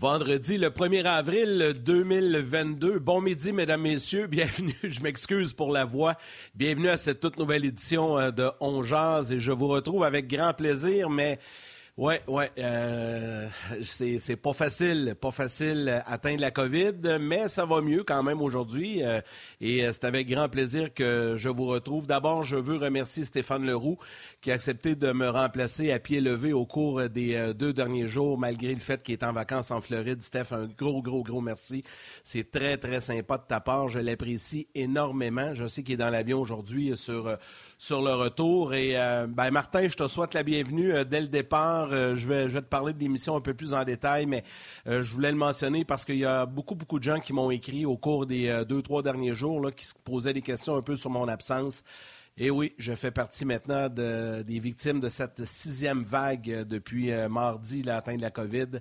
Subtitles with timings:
[0.00, 3.00] Vendredi, le 1er avril 2022.
[3.00, 4.26] Bon midi, mesdames, messieurs.
[4.30, 4.74] Bienvenue.
[4.82, 6.14] Je m'excuse pour la voix.
[6.54, 10.26] Bienvenue à cette toute nouvelle édition euh, de On Jazz et je vous retrouve avec
[10.26, 11.38] grand plaisir, mais
[12.00, 12.50] Ouais, ouais.
[12.56, 13.46] Euh,
[13.82, 19.04] c'est pas facile, pas facile atteindre la COVID, mais ça va mieux quand même aujourd'hui.
[19.04, 19.20] Euh,
[19.60, 22.06] et euh, c'est avec grand plaisir que je vous retrouve.
[22.06, 23.98] D'abord, je veux remercier Stéphane Leroux
[24.40, 28.38] qui a accepté de me remplacer à pied levé au cours des deux derniers jours,
[28.38, 30.22] malgré le fait qu'il est en vacances en Floride.
[30.22, 31.84] Steph, un gros, gros, gros merci.
[32.24, 33.90] C'est très, très sympa de ta part.
[33.90, 35.52] Je l'apprécie énormément.
[35.52, 37.36] Je sais qu'il est dans l'avion aujourd'hui sur
[37.80, 38.74] sur le retour.
[38.74, 41.88] Et euh, ben, Martin, je te souhaite la bienvenue euh, dès le départ.
[41.92, 44.44] Euh, je, vais, te parler de l'émission un peu plus en détail, mais
[44.86, 47.86] je voulais le mentionner parce qu'il y a beaucoup, beaucoup de gens qui m'ont écrit
[47.86, 50.96] au cours des deux, trois derniers jours là, qui se posaient des questions un peu
[50.96, 51.82] sur mon absence.
[52.36, 57.82] Et oui, je fais partie maintenant de, des victimes de cette sixième vague depuis mardi,
[57.82, 58.80] l'atteinte de la COVID.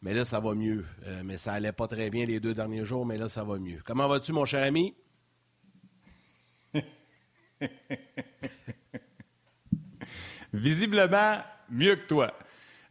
[0.00, 0.86] Mais là, ça va mieux.
[1.22, 3.80] mais ça allait pas très bien les deux derniers jours, mais là, ça va mieux.
[3.84, 4.94] Comment vas-tu, mon cher ami?
[10.52, 11.38] Visiblement,
[11.70, 12.32] mieux que toi.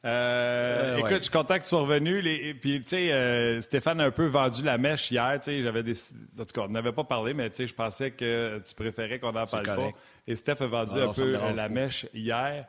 [0.06, 2.22] Euh, écoute, je suis content que tu sois revenu.
[2.22, 5.34] Les, puis, tu sais, euh, Stéphane a un peu vendu la mèche hier.
[5.40, 5.98] Tu sais, j'avais des...
[6.40, 9.20] En tout cas, on n'avait pas parlé, mais tu sais, je pensais que tu préférais
[9.20, 9.90] qu'on n'en parle pas.
[10.28, 12.66] Et Steph a vendu un peu la mèche hier.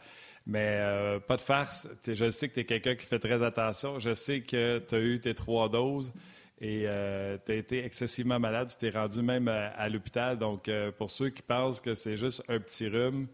[0.46, 1.86] Mais euh, pas de farce.
[2.06, 3.98] Je sais que tu es quelqu'un qui fait très attention.
[3.98, 6.14] Je sais que tu as eu tes trois doses.
[6.60, 10.38] Et euh, tu as été excessivement malade, tu t'es rendu même à, l'hôpital.
[10.38, 13.28] Donc, euh, pour ceux qui pensent que c'est juste un petit rhume,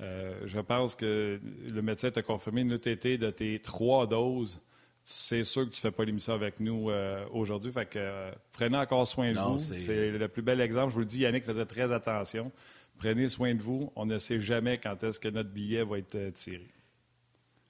[0.00, 4.62] euh, je pense que le médecin t'a confirmé une été de tes trois doses.
[5.02, 6.90] C'est sûr que tu ne fais pas l'émission avec nous
[7.32, 7.72] aujourd'hui.
[7.72, 9.58] Fait que prenez encore soin de vous.
[9.58, 10.90] C'est le plus bel exemple.
[10.90, 12.52] Je vous le dis, Yannick faisait très attention.
[12.98, 13.90] Prenez soin de vous.
[13.96, 16.68] On ne sait jamais quand est-ce que notre billet va être tiré.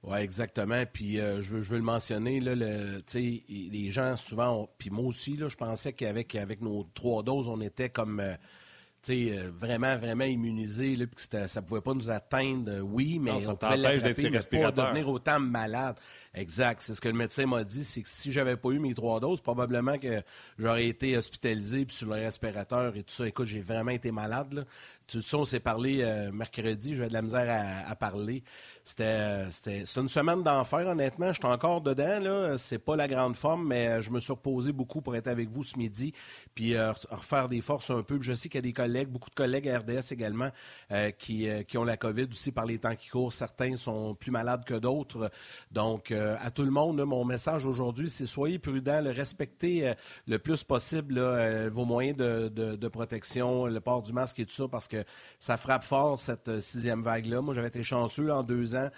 [0.05, 0.85] Oui, exactement.
[0.91, 3.03] Puis euh, je, veux, le mentionner, là, le,
[3.49, 7.61] les gens souvent, puis moi aussi, là, je pensais qu'avec avec nos trois doses, on
[7.61, 8.35] était comme euh,
[9.11, 13.57] euh, vraiment, vraiment immunisés, là, que ça ne pouvait pas nous atteindre, oui, mais on
[13.57, 15.97] pouvait l'attraper, mais pas devenir autant malade.
[16.33, 16.81] Exact.
[16.81, 19.19] C'est ce que le médecin m'a dit, c'est que si j'avais pas eu mes trois
[19.19, 20.23] doses, probablement que
[20.59, 23.27] j'aurais été hospitalisé puis sur le respirateur et tout ça.
[23.27, 24.53] Écoute, j'ai vraiment été malade.
[24.53, 24.65] Là.
[25.09, 28.45] Tu sais, on s'est parlé mercredi, j'avais de la misère à, à parler.
[28.89, 31.29] C'était, une semaine d'enfer, honnêtement.
[31.29, 32.21] Je suis encore dedans.
[32.21, 32.57] Là.
[32.57, 35.63] C'est pas la grande forme, mais je me suis reposé beaucoup pour être avec vous
[35.63, 36.15] ce midi,
[36.59, 38.19] puis euh, refaire des forces un peu.
[38.21, 40.51] Je sais qu'il y a des collègues, beaucoup de collègues à RDS également,
[40.91, 43.33] euh, qui, euh, qui, ont la COVID aussi par les temps qui courent.
[43.33, 45.31] Certains sont plus malades que d'autres.
[45.71, 49.93] Donc, à tout le monde, mon message aujourd'hui, c'est soyez prudents, respectez
[50.27, 51.21] le plus possible
[51.69, 55.05] vos moyens de, de, protection, le port du masque et tout ça, parce que
[55.39, 57.41] ça frappe fort cette sixième vague-là.
[57.41, 58.91] Moi, j'avais été chanceux en deux ans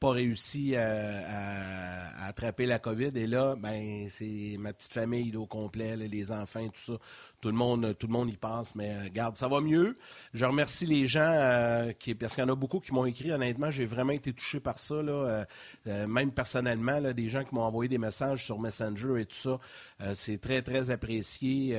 [0.00, 3.10] pas réussi à, attraper la COVID.
[3.14, 6.68] Et là, ben, c'est ma petite famille au complet, les enfants,
[7.40, 9.96] tout le monde, y pense, mais euh, garde, ça va mieux.
[10.32, 13.32] Je remercie les gens euh, qui, parce qu'il y en a beaucoup qui m'ont écrit.
[13.32, 15.46] Honnêtement, j'ai vraiment été touché par ça, là,
[15.84, 20.14] même personnellement, là, des gens qui m'ont envoyé des messages sur Messenger et tout ça.
[20.14, 21.76] c'est très, très apprécié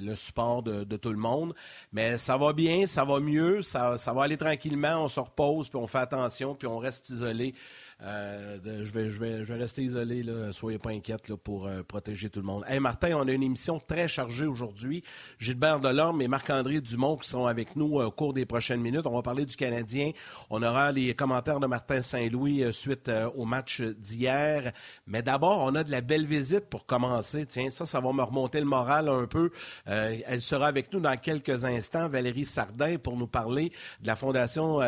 [0.00, 1.54] le support de, tout le monde.
[1.92, 5.04] Mais ça va bien, ça va mieux, ça va aller tranquillement.
[5.04, 7.54] On se repose, puis on fait attention, puis on reste isolé.
[8.04, 11.66] Euh, je, vais, je, vais, je vais rester isolé, là, soyez pas inquiètes là, pour
[11.66, 12.64] euh, protéger tout le monde.
[12.66, 15.04] Hey Martin, on a une émission très chargée aujourd'hui.
[15.38, 19.06] Gilbert Delorme et Marc-André Dumont qui sont avec nous euh, au cours des prochaines minutes.
[19.06, 20.10] On va parler du Canadien.
[20.50, 24.72] On aura les commentaires de Martin Saint-Louis suite au match d'hier.
[25.06, 27.46] Mais d'abord, on a de la belle visite pour commencer.
[27.46, 29.50] Tiens, ça, ça va me remonter le moral un peu.
[29.86, 34.78] elle sera avec nous dans quelques instants, Valérie Sardin, pour nous parler de la Fondation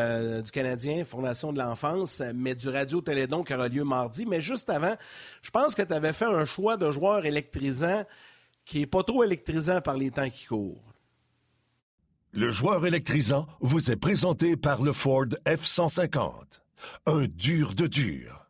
[0.41, 4.25] du Canadien, Fondation de l'enfance, mais du radio Télédon qui aura lieu mardi.
[4.25, 4.95] Mais juste avant,
[5.41, 8.03] je pense que tu avais fait un choix de joueur électrisant
[8.65, 10.93] qui n'est pas trop électrisant par les temps qui courent.
[12.33, 16.31] Le joueur électrisant vous est présenté par le Ford F-150.
[17.05, 18.45] Un dur de dur.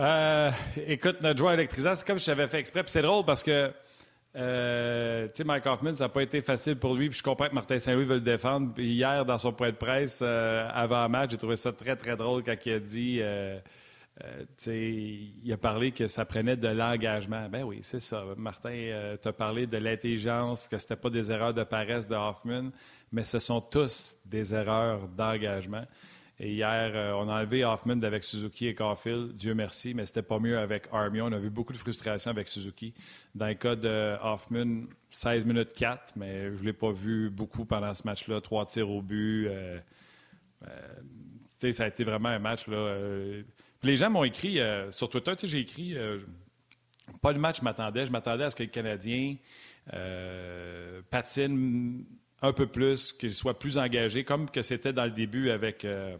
[0.00, 0.50] Euh,
[0.86, 2.82] écoute, notre joueur électrisant, c'est comme si j'avais fait exprès.
[2.86, 3.72] c'est drôle parce que,
[4.36, 7.08] euh, tu Mike Hoffman, ça n'a pas été facile pour lui.
[7.08, 8.72] Puis je comprends que Martin Saint-Louis veut le défendre.
[8.78, 12.42] Hier, dans son point de presse, euh, avant match, j'ai trouvé ça très, très drôle
[12.42, 13.22] quand il a dit.
[14.66, 17.48] il a parlé que ça prenait de l'engagement.
[17.48, 18.24] Ben oui, c'est ça.
[18.36, 22.70] Martin t'a parlé de l'intelligence, que c'était pas des erreurs de paresse de Hoffman,
[23.12, 25.84] mais ce sont tous des erreurs d'engagement.
[26.40, 30.22] Et hier, euh, on a enlevé Hoffman avec Suzuki et Caulfield, Dieu merci, mais c'était
[30.22, 31.20] pas mieux avec Army.
[31.20, 32.92] On a vu beaucoup de frustration avec Suzuki.
[33.36, 37.64] Dans le cas de Hoffman, 16 minutes 4, mais je ne l'ai pas vu beaucoup
[37.64, 38.40] pendant ce match-là.
[38.40, 39.46] Trois tirs au but.
[39.46, 39.78] Euh,
[40.66, 42.66] euh, ça a été vraiment un match.
[42.66, 42.96] Là,
[43.82, 44.58] les gens m'ont écrit
[44.90, 45.96] sur Twitter, j'ai écrit
[47.22, 48.04] pas le match je m'attendais.
[48.04, 49.36] Je m'attendais à ce que les Canadiens
[51.08, 52.04] patinent
[52.42, 56.16] un peu plus, qu'il soit plus engagé, comme que c'était dans le début avec, euh,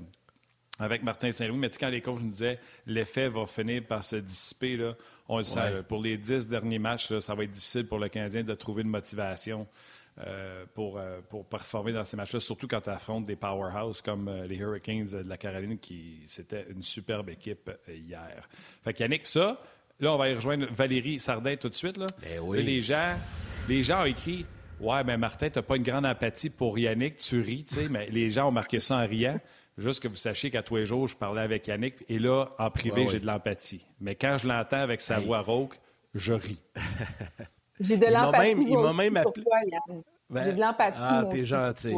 [0.79, 1.59] avec Martin Saint-Louis.
[1.59, 4.95] Mais quand les coachs nous disaient l'effet va finir par se dissiper, là,
[5.29, 5.83] on le sait.
[5.89, 8.89] Pour les dix derniers matchs, ça va être difficile pour le Canadien de trouver une
[8.89, 9.67] motivation.
[10.21, 14.31] Euh, pour, euh, pour performer dans ces matchs-là, surtout quand tu affrontes des powerhouses comme
[14.49, 18.49] les Hurricanes de la Caroline, qui c'était une superbe équipe hier.
[18.85, 19.61] Fait Yannick, ça,
[19.99, 21.97] là, on va y rejoindre Valérie Sardin tout de suite.
[21.97, 22.07] Là.
[22.23, 23.17] Ben les, gens,
[23.69, 24.47] les gens ont écrit
[24.85, 27.89] Ouais, mais Martin, tu n'as pas une grande empathie pour Yannick, tu ris, tu sais,
[27.89, 29.41] mais les gens ont marqué ça en riant.
[29.79, 32.71] Juste que vous sachiez qu'à tous les jours, je parlais avec Yannick et là, en
[32.71, 33.85] privé, j'ai de l'empathie.
[34.01, 35.79] Mais quand je l'entends avec sa voix rauque,
[36.15, 36.61] je ris.
[37.81, 38.67] j'ai de l'empathie.
[38.69, 39.45] Il m'a même appelé.
[40.31, 40.99] Ben, j'ai de l'empathie.
[41.01, 41.97] Ah, t'es gentil.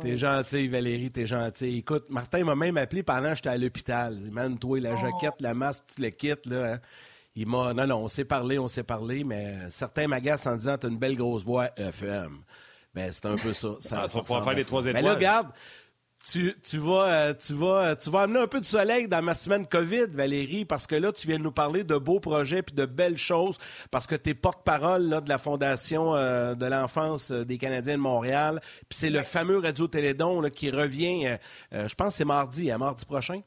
[0.00, 1.78] T'es gentil, Valérie, t'es gentil.
[1.78, 4.18] Écoute, Martin m'a même appelé pendant que j'étais à l'hôpital.
[4.30, 4.96] Man, toi, la oh.
[4.98, 6.74] jaquette, la masque, tout le kit, là.
[6.74, 6.80] Hein.
[7.36, 7.74] Il m'a.
[7.74, 10.98] Non, non, on s'est parlé, on s'est parlé, mais certains m'agacent en disant T'as une
[10.98, 12.38] belle grosse voix FM.
[12.94, 13.76] Ben, c'est un peu ça.
[13.80, 14.94] ça, ah, ça faire les trois étoiles.
[14.94, 15.48] Mais là, regarde,
[16.24, 19.34] tu, tu, vas, euh, tu, vas, tu vas amener un peu de soleil dans ma
[19.34, 22.74] semaine COVID, Valérie, parce que là, tu viens de nous parler de beaux projets puis
[22.74, 23.58] de belles choses,
[23.90, 28.02] parce que tu es porte-parole de la Fondation euh, de l'enfance euh, des Canadiens de
[28.02, 28.60] Montréal.
[28.88, 31.36] Puis c'est le fameux Radio Télédon qui revient,
[31.72, 33.42] je pense c'est mardi, à mardi prochain?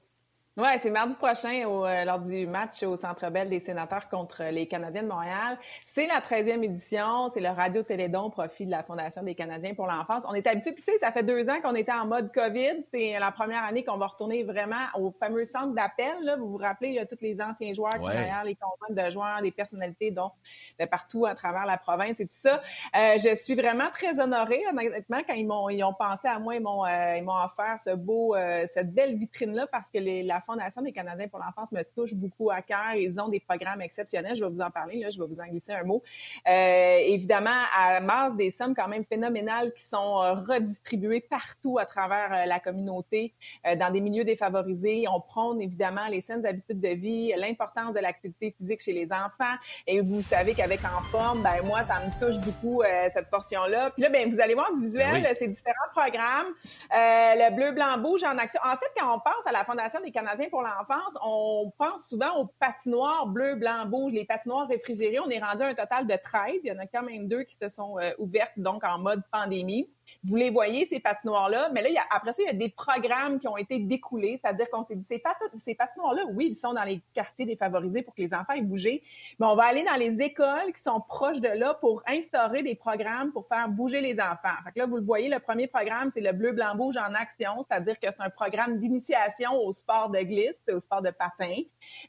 [0.62, 4.44] Oui, c'est mardi prochain au, euh, lors du match au Centre Bell des sénateurs contre
[4.52, 5.58] les Canadiens de Montréal.
[5.86, 9.88] C'est la 13e édition, c'est le Radio Télédon profit de la Fondation des Canadiens pour
[9.88, 10.26] l'enfance.
[10.28, 12.84] On est habitué, puis ça fait deux ans qu'on était en mode COVID.
[12.92, 16.36] C'est la première année qu'on va retourner vraiment au fameux centre d'appel.
[16.38, 18.98] Vous vous rappelez, il y a tous les anciens joueurs qui sont derrière les comptes
[18.98, 20.32] de joueurs, des personnalités dont
[20.78, 22.62] de partout à travers la province et tout ça.
[22.98, 26.56] Euh, je suis vraiment très honorée, honnêtement, quand ils m'ont ils ont pensé à moi,
[26.56, 28.36] ils m'ont euh, ils m'ont offert ce beau,
[28.68, 32.50] cette belle vitrine-là parce que les, la Fondation des Canadiens pour l'enfance me touche beaucoup
[32.50, 32.96] à cœur.
[32.96, 34.36] Ils ont des programmes exceptionnels.
[34.36, 36.02] Je vais vous en parler, là, je vais vous en glisser un mot.
[36.48, 41.86] Euh, évidemment, à masse des sommes quand même phénoménales qui sont euh, redistribuées partout à
[41.86, 43.34] travers euh, la communauté,
[43.78, 45.06] dans des milieux défavorisés.
[45.08, 49.56] On prône évidemment les saines habitudes de vie, l'importance de l'activité physique chez les enfants.
[49.86, 52.82] Et vous savez qu'avec En Forme, ben moi, ça me touche beaucoup
[53.12, 53.92] cette portion-là.
[53.92, 56.54] Puis là, ben, vous allez voir du visuel, ces différents programmes.
[56.92, 58.62] le bleu, blanc, rouge en action.
[58.64, 62.38] En fait, quand on pense à la Fondation des Canadiens pour l'enfance, on pense souvent
[62.38, 65.20] aux patinoires bleu, blanc, rouge, les patinoires réfrigérées.
[65.20, 66.62] On est rendu à un total de 13.
[66.64, 69.22] Il y en a quand même deux qui se sont euh, ouvertes, donc en mode
[69.32, 69.90] pandémie.
[70.24, 73.48] Vous les voyez, ces patinoires-là, mais là, après ça, il y a des programmes qui
[73.48, 75.22] ont été découlés, c'est-à-dire qu'on s'est dit, ces,
[75.58, 79.04] ces patinoires-là, oui, ils sont dans les quartiers défavorisés pour que les enfants aient bougé,
[79.40, 82.76] mais on va aller dans les écoles qui sont proches de là pour instaurer des
[82.76, 84.58] programmes pour faire bouger les enfants.
[84.66, 87.14] Fait que là, vous le voyez, le premier programme, c'est le bleu, blanc, rouge en
[87.14, 91.56] action, c'est-à-dire que c'est un programme d'initiation au sport de glisse, au sport de patin.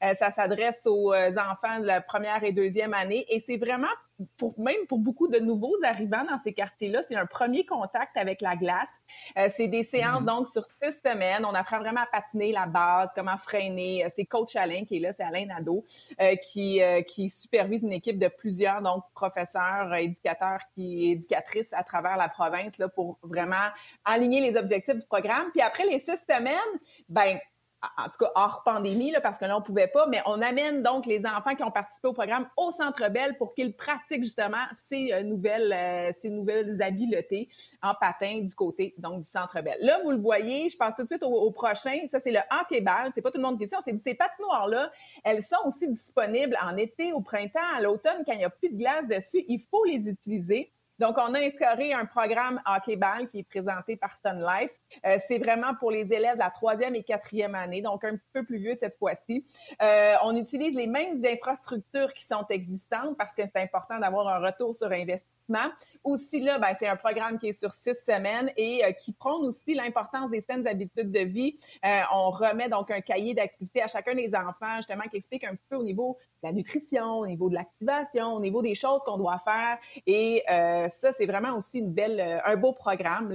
[0.03, 3.89] Euh, ça s'adresse aux euh, enfants de la première et deuxième année et c'est vraiment
[4.37, 8.41] pour, même pour beaucoup de nouveaux arrivants dans ces quartiers-là, c'est un premier contact avec
[8.41, 8.89] la glace.
[9.39, 10.27] Euh, c'est des séances, mhm.
[10.27, 11.45] donc, sur six semaines.
[11.45, 14.05] On apprend vraiment à patiner la base, comment freiner.
[14.15, 15.85] C'est coach Alain qui est là, c'est Alain Nadeau,
[16.21, 22.17] euh, qui, qui supervise une équipe de plusieurs, donc, professeurs, éducateurs, qui, éducatrices à travers
[22.17, 23.69] la province, là, pour vraiment
[24.05, 25.51] aligner les objectifs du programme.
[25.53, 26.59] Puis après les six semaines,
[27.09, 27.39] ben
[27.97, 30.83] en tout cas hors pandémie, là, parce que là, on pouvait pas, mais on amène
[30.83, 34.65] donc les enfants qui ont participé au programme au Centre Bell pour qu'ils pratiquent justement
[34.75, 37.49] ces euh, nouvelles, euh, ces nouvelles habiletés
[37.83, 39.79] en patin du côté donc du Centre Bell.
[39.81, 42.07] Là, vous le voyez, je passe tout de suite au, prochain.
[42.11, 43.11] Ça, c'est le hockey-ball.
[43.15, 43.77] C'est pas tout le monde qui sait.
[43.77, 44.91] On s'est dit, ces patinoires-là,
[45.25, 48.69] elles sont aussi disponibles en été, au printemps, à l'automne, quand il n'y a plus
[48.69, 49.45] de glace dessus.
[49.49, 50.73] Il faut les utiliser.
[51.01, 54.71] Donc, on a instauré un programme hockey-ball qui est présenté par Stun Life.
[55.07, 58.45] Euh, c'est vraiment pour les élèves de la troisième et quatrième année, donc un peu
[58.45, 59.47] plus vieux cette fois-ci.
[59.81, 64.47] Euh, on utilise les mêmes infrastructures qui sont existantes parce que c'est important d'avoir un
[64.47, 65.40] retour sur investissement
[66.03, 69.45] Aussi là, ben, c'est un programme qui est sur six semaines et euh, qui prône
[69.45, 71.57] aussi l'importance des saines habitudes de vie.
[71.85, 75.57] Euh, on remet donc un cahier d'activités à chacun des enfants, justement, qui explique un
[75.69, 79.19] peu au niveau de la nutrition, au niveau de l'activation, au niveau des choses qu'on
[79.19, 79.79] doit faire.
[80.07, 81.85] Et euh, ça, c'est vraiment aussi
[82.45, 83.29] un beau programme.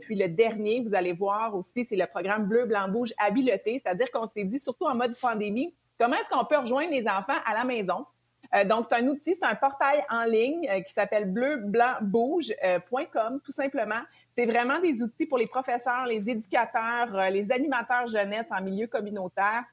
[0.00, 4.10] Puis le dernier, vous allez voir aussi, c'est le programme Bleu, Blanc, Rouge habileté, c'est-à-dire
[4.12, 7.54] qu'on s'est dit, surtout en mode pandémie, comment est-ce qu'on peut rejoindre les enfants à
[7.54, 8.06] la maison?
[8.54, 13.38] Euh, donc, c'est un outil, c'est un portail en ligne euh, qui s'appelle bleublancbouge.com, euh,
[13.44, 14.00] tout simplement.
[14.36, 19.64] C'est vraiment des outils pour les professeurs, les éducateurs, les animateurs jeunesse en milieu communautaire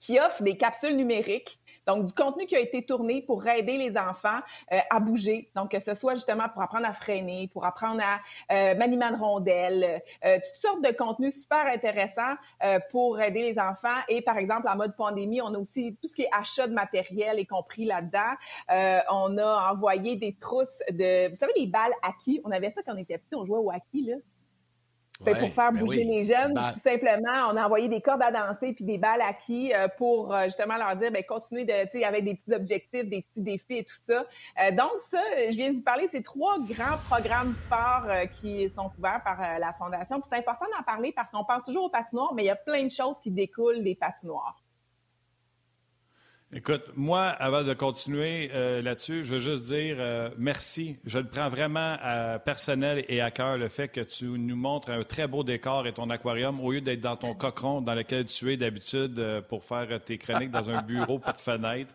[0.00, 3.96] qui offrent des capsules numériques donc, du contenu qui a été tourné pour aider les
[3.96, 4.38] enfants
[4.72, 5.50] euh, à bouger.
[5.56, 8.20] Donc, que ce soit justement pour apprendre à freiner, pour apprendre à
[8.52, 13.58] euh, manier de rondelle, euh, toutes sortes de contenus super intéressants euh, pour aider les
[13.58, 13.98] enfants.
[14.08, 16.74] Et par exemple, en mode pandémie, on a aussi tout ce qui est achat de
[16.74, 18.34] matériel y compris là-dedans.
[19.10, 22.40] on a envoyé des trousses de, vous savez, les balles acquis.
[22.44, 24.16] On avait ça quand on était petit, on jouait au acquis, là
[25.24, 28.72] pour faire ben bouger les jeunes, tout simplement, on a envoyé des cordes à danser
[28.72, 32.04] puis des balles acquis euh, pour euh, justement leur dire, ben continuez de, tu sais,
[32.04, 34.24] avec des petits objectifs, des petits défis et tout ça.
[34.60, 38.06] Euh, donc ça, je viens de vous parler, c'est trois grands programmes forts
[38.40, 40.20] qui sont couverts par la Fondation.
[40.28, 42.84] c'est important d'en parler parce qu'on pense toujours aux patinoires, mais il y a plein
[42.84, 44.56] de choses qui découlent des patinoires.
[46.52, 50.96] Écoute, moi, avant de continuer euh, là-dessus, je veux juste dire euh, merci.
[51.04, 54.90] Je le prends vraiment à personnel et à cœur le fait que tu nous montres
[54.90, 58.24] un très beau décor et ton aquarium au lieu d'être dans ton cochon dans lequel
[58.24, 61.94] tu es d'habitude euh, pour faire tes chroniques dans un bureau, de fenêtre.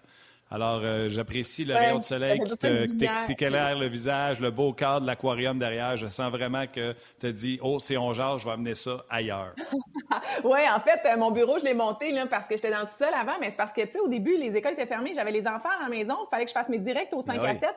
[0.56, 5.08] Alors, euh, j'apprécie le rayon de soleil qui t'éclaire le visage, le beau cadre de
[5.08, 5.98] l'aquarium derrière.
[5.98, 9.04] Je sens vraiment que tu as dit, oh, c'est on genre, je vais amener ça
[9.10, 9.54] ailleurs.
[10.46, 12.86] oui, en fait, euh, mon bureau, je l'ai monté là, parce que j'étais dans le
[12.86, 15.32] sol avant, mais c'est parce que, tu sais, au début, les écoles étaient fermées, j'avais
[15.32, 17.44] les enfants à la maison, il fallait que je fasse mes directs au 5 ben
[17.44, 17.70] à 7.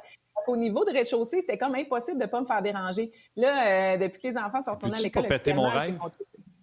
[0.47, 3.11] Au niveau de rez-de-chaussée, c'était comme impossible de ne pas me faire déranger.
[3.35, 5.25] Là, euh, depuis que les enfants sont retournés à l'école.
[5.25, 5.99] pas péter mon rêve?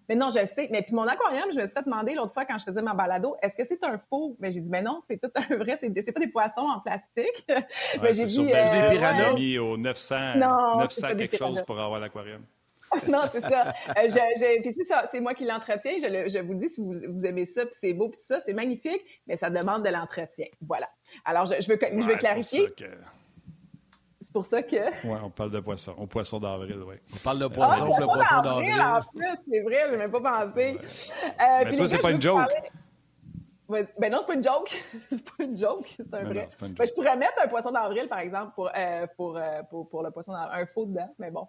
[0.09, 0.67] Mais non, je le sais.
[0.71, 2.93] Mais puis mon aquarium, je me suis fait demander l'autre fois quand je faisais ma
[2.93, 4.35] balado, est-ce que c'est un faux?
[4.39, 7.45] Mais j'ai dit, mais non, c'est tout un vrai, c'est pas des poissons en plastique.
[8.01, 8.53] mais j'ai dit.
[8.53, 12.43] Euh, des piranhas mis au 900, non, 900 quelque chose pour avoir l'aquarium.
[13.07, 13.73] non, c'est ça.
[13.97, 15.93] Euh, puis c'est ça, c'est moi qui l'entretiens.
[15.97, 18.53] Je, je, vous dis, si vous, vous aimez ça, puis c'est beau, puis ça, c'est
[18.53, 20.45] magnifique, mais ça demande de l'entretien.
[20.61, 20.87] Voilà.
[21.25, 22.67] Alors, je, je veux, je veux clarifier
[24.35, 25.07] pour ça que.
[25.07, 25.95] Oui, on parle de poisson.
[25.97, 26.95] Au poisson d'avril, oui.
[27.13, 28.81] On parle de poisson, ah, le poisson d'avril.
[28.81, 30.77] En plus, c'est vrai, je n'ai même pas pensé.
[30.77, 32.51] Euh, Mais toi, c'est pas une joke.
[33.69, 34.85] Ben non, c'est pas une joke.
[35.09, 36.49] c'est pas une joke, c'est un vrai.
[36.59, 40.03] ben, je pourrais mettre un poisson d'avril, par exemple, pour, euh, pour, euh, pour, pour,
[40.03, 40.63] le poisson d'avril.
[40.63, 41.47] Un faux dedans, mais bon,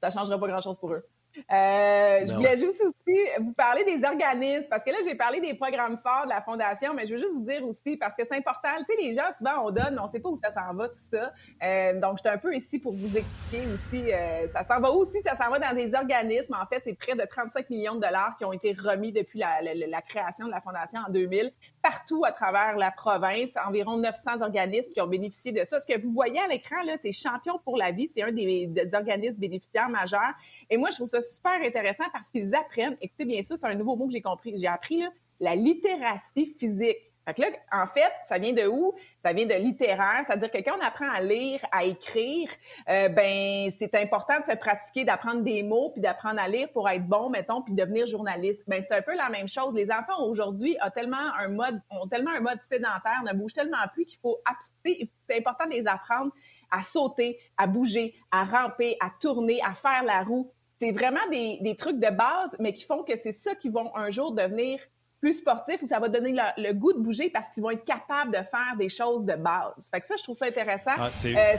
[0.00, 1.06] ça ne changerait pas grand-chose pour eux.
[1.52, 5.54] Euh, je voulais juste aussi vous parler des organismes, parce que là, j'ai parlé des
[5.54, 8.36] programmes forts de la Fondation, mais je veux juste vous dire aussi, parce que c'est
[8.36, 10.50] important, tu sais, les gens, souvent, on donne, mais on ne sait pas où ça
[10.50, 11.32] s'en va, tout ça.
[11.62, 15.20] Euh, donc, j'étais un peu ici pour vous expliquer aussi, euh, ça s'en va aussi,
[15.22, 16.54] ça s'en va dans des organismes.
[16.60, 19.60] En fait, c'est près de 35 millions de dollars qui ont été remis depuis la,
[19.62, 21.52] la, création de la Fondation en 2000,
[21.82, 25.80] partout à travers la province, environ 900 organismes qui ont bénéficié de ça.
[25.80, 28.66] Ce que vous voyez à l'écran, là, c'est Champion pour la vie, c'est un des,
[28.66, 30.34] des organismes bénéficiaires majeurs.
[30.70, 33.74] Et moi, je trouve ça super intéressant parce qu'ils apprennent, écoutez bien ça, c'est un
[33.74, 35.02] nouveau mot que j'ai compris, j'ai appris,
[35.40, 36.96] la littératie physique.
[37.26, 38.94] Fait là, en fait, ça vient de où?
[39.24, 42.48] Ça vient de littéraire, c'est-à-dire que quand on apprend à lire, à écrire,
[42.88, 46.88] euh, ben c'est important de se pratiquer, d'apprendre des mots, puis d'apprendre à lire pour
[46.88, 48.62] être bon, mettons, puis devenir journaliste.
[48.68, 49.74] Ben c'est un peu la même chose.
[49.74, 53.76] Les enfants aujourd'hui ont tellement un mode, ont tellement un mode sédentaire, ne bougent tellement
[53.92, 54.38] plus qu'il faut
[54.84, 56.30] c'est important de les apprendre
[56.70, 61.58] à sauter, à bouger, à ramper, à tourner, à faire la roue c'est vraiment des,
[61.62, 64.78] des, trucs de base, mais qui font que c'est ça qui vont un jour devenir
[65.20, 68.32] plus sportifs ou ça va donner le, goût de bouger parce qu'ils vont être capables
[68.32, 69.88] de faire des choses de base.
[69.90, 70.90] Fait que ça, je trouve ça intéressant.
[70.98, 71.54] Ah, euh,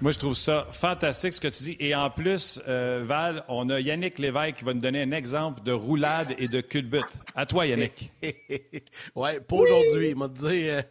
[0.00, 1.76] moi, je trouve ça fantastique ce que tu dis.
[1.80, 5.62] Et en plus, euh, Val, on a Yannick Lévesque qui va nous donner un exemple
[5.62, 7.04] de roulade et de culbute.
[7.34, 8.10] À toi, Yannick.
[9.14, 10.10] oui, pas aujourd'hui.
[10.10, 10.68] Il m'a dit.
[10.68, 10.82] Euh,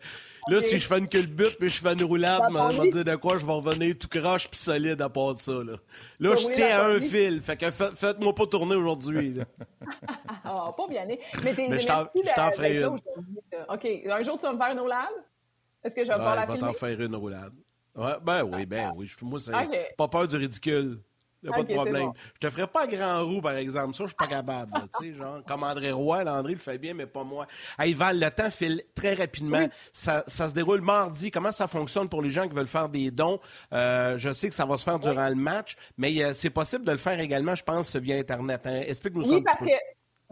[0.48, 3.16] Là, si je fais une culbute puis je fais une roulade, je vais dire de
[3.16, 5.54] quoi je vais revenir tout croche puis solide à part de ça.
[5.54, 5.74] Là,
[6.20, 7.42] là je tiens à un fil.
[7.42, 9.40] Fait que faites-moi pas tourner aujourd'hui.
[10.44, 11.06] ah, pas bien.
[11.06, 12.98] Mais, Mais je t'en ferai une.
[13.70, 13.88] OK.
[14.10, 15.08] Un jour, tu vas me faire une roulade?
[15.84, 16.46] Est-ce que je vais pouvoir la?
[16.46, 17.54] Je vais t'en faire une roulade.
[17.96, 19.12] Ouais, ben oui, ben oui.
[19.22, 21.00] Moi, c'est pas peur du ridicule.
[21.44, 22.12] Il n'y a pas de problème.
[22.36, 23.94] Je te ferai pas grand roue, par exemple.
[23.96, 24.72] Ça, je suis pas capable.
[25.00, 27.48] tu sais, genre, comme André Roy, André le fait bien, mais pas moi.
[27.78, 29.68] Hey, Val, le temps file très rapidement.
[29.92, 31.32] Ça, ça, se déroule mardi.
[31.32, 33.40] Comment ça fonctionne pour les gens qui veulent faire des dons?
[33.74, 36.86] Euh, je sais que ça va se faire durant le match, mais euh, c'est possible
[36.86, 38.62] de le faire également, je pense, via Internet.
[38.66, 38.82] Hein.
[38.88, 39.68] Explique-nous ça un petit peu.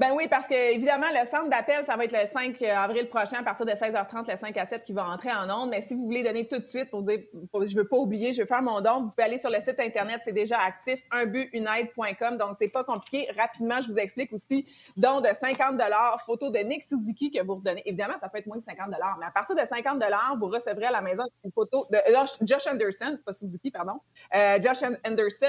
[0.01, 3.38] Ben oui, parce que évidemment, le centre d'appel, ça va être le 5 avril prochain
[3.38, 5.70] à partir de 16h30, le 5 à 7 qui va entrer en ondes.
[5.70, 7.20] Mais si vous voulez donner tout de suite pour dire
[7.67, 9.79] je veux pas oublier, je veux faire mon don, vous pouvez aller sur le site
[9.79, 12.38] Internet, c'est déjà actif, unbutunite.com.
[12.38, 13.27] Donc, c'est pas compliqué.
[13.38, 14.65] Rapidement, je vous explique aussi
[14.98, 15.79] don de 50
[16.25, 17.84] photo de Nick Suzuki que vous redonnez.
[17.86, 20.03] Évidemment, ça peut être moins de 50 mais à partir de 50
[20.39, 22.00] vous recevrez à la maison une photo de
[22.41, 24.00] Josh Anderson, c'est pas Suzuki, pardon,
[24.34, 25.46] euh, Josh Anderson,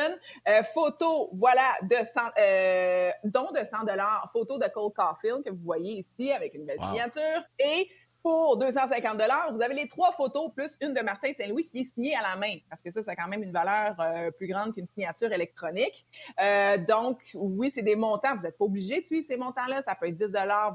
[0.46, 3.78] euh, photo, voilà, de 100, euh, don de 100
[4.30, 7.88] photo de Cole Caulfield que vous voyez ici avec une belle signature et
[8.22, 12.14] pour 250 vous avez les trois photos plus une de Martin Saint-Louis qui est signée
[12.14, 14.86] à la main, parce que ça, c'est quand même une valeur euh, plus grande qu'une
[14.88, 16.06] signature électronique.
[16.40, 18.34] Euh, donc, oui, c'est des montants.
[18.36, 19.82] Vous n'êtes pas obligé de suivre ces montants-là.
[19.82, 20.70] Ça peut être 10 20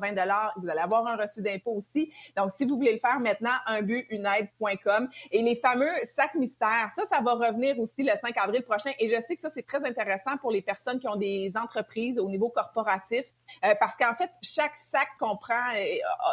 [0.58, 2.12] Vous allez avoir un reçu d'impôt aussi.
[2.36, 5.10] Donc, si vous voulez le faire maintenant, unbutunite.com.
[5.32, 8.92] Et les fameux sacs mystères, ça, ça va revenir aussi le 5 avril prochain.
[9.00, 12.20] Et je sais que ça, c'est très intéressant pour les personnes qui ont des entreprises
[12.20, 13.25] au niveau corporatif,
[13.66, 15.74] euh, parce qu'en fait, chaque sac comprend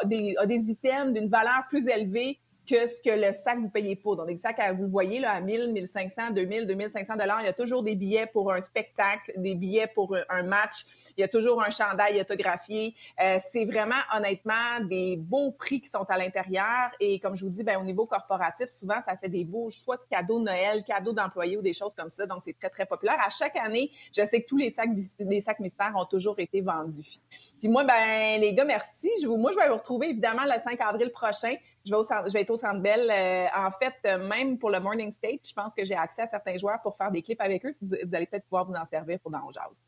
[0.04, 3.96] des, a des items d'une valeur plus élevée que ce que le sac vous payez
[3.96, 4.16] pour.
[4.16, 7.52] Donc, des sacs, vous voyez, là, à 1000, 1500, 2000, 2500 dollars, il y a
[7.52, 10.86] toujours des billets pour un spectacle, des billets pour un match.
[11.16, 12.94] Il y a toujours un chandail autographié.
[13.20, 16.90] Euh, c'est vraiment, honnêtement, des beaux prix qui sont à l'intérieur.
[17.00, 19.96] Et comme je vous dis, ben, au niveau corporatif, souvent, ça fait des beaux choix
[19.96, 22.26] de cadeaux de Noël, cadeaux d'employés ou des choses comme ça.
[22.26, 23.18] Donc, c'est très, très populaire.
[23.24, 26.60] À chaque année, je sais que tous les sacs, les sacs mystères ont toujours été
[26.60, 27.20] vendus.
[27.58, 29.10] Puis moi, ben, les gars, merci.
[29.20, 31.54] Je vous, moi, je vais vous retrouver évidemment le 5 avril prochain.
[31.84, 33.10] Je vais, au, je vais être au Centre Bell.
[33.10, 36.26] Euh, en fait, euh, même pour le Morning State, je pense que j'ai accès à
[36.26, 37.74] certains joueurs pour faire des clips avec eux.
[37.82, 39.78] Vous, allez peut-être pouvoir vous en servir pour dans le jazz.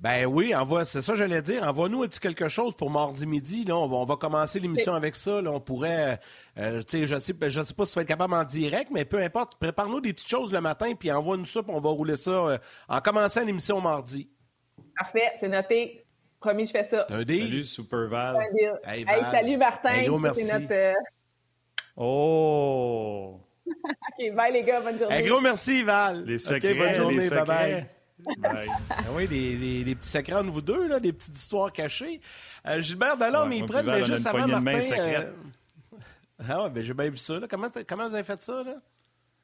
[0.00, 1.62] Ben oui, envoie, c'est ça que j'allais dire.
[1.64, 3.64] Envoie-nous un petit quelque chose pour mardi midi.
[3.64, 3.76] Là.
[3.76, 5.40] On, va, commencer l'émission avec ça.
[5.40, 5.50] Là.
[5.50, 6.20] On pourrait,
[6.56, 8.90] euh, tu sais, je sais, je sais pas si tu vas être capable en direct,
[8.92, 9.56] mais peu importe.
[9.58, 13.00] Prépare-nous des petites choses le matin, puis envoie-nous ça, puis on va rouler ça en
[13.00, 14.30] commençant l'émission mardi.
[14.96, 16.07] Parfait, c'est noté.
[16.40, 17.06] Promis, je fais ça.
[17.08, 18.38] Salut, Super Val.
[18.84, 19.88] Hey, salut, Martin.
[19.88, 20.48] Hey, gros merci.
[20.52, 20.92] Euh,
[21.96, 23.40] oh!
[23.66, 24.80] OK, bye, les gars.
[24.80, 25.16] Bonne journée.
[25.16, 26.24] Un gros merci, Val.
[26.24, 27.28] Les secrets, bonne journée.
[27.28, 27.86] Bye-bye.
[28.38, 28.68] Bye.
[28.90, 32.20] ah oui, les, les, petits secrets entre vous deux, là, des petites histoires cachées.
[32.66, 34.80] Euh, Gilbert Delorme, ouais, il prend, mais juste avant, Martin...
[34.98, 35.30] Euh...
[36.48, 37.38] Ah ouais, ben j'ai bien vu ça.
[37.38, 37.46] Là.
[37.48, 38.76] Comment, comment vous avez fait ça, là?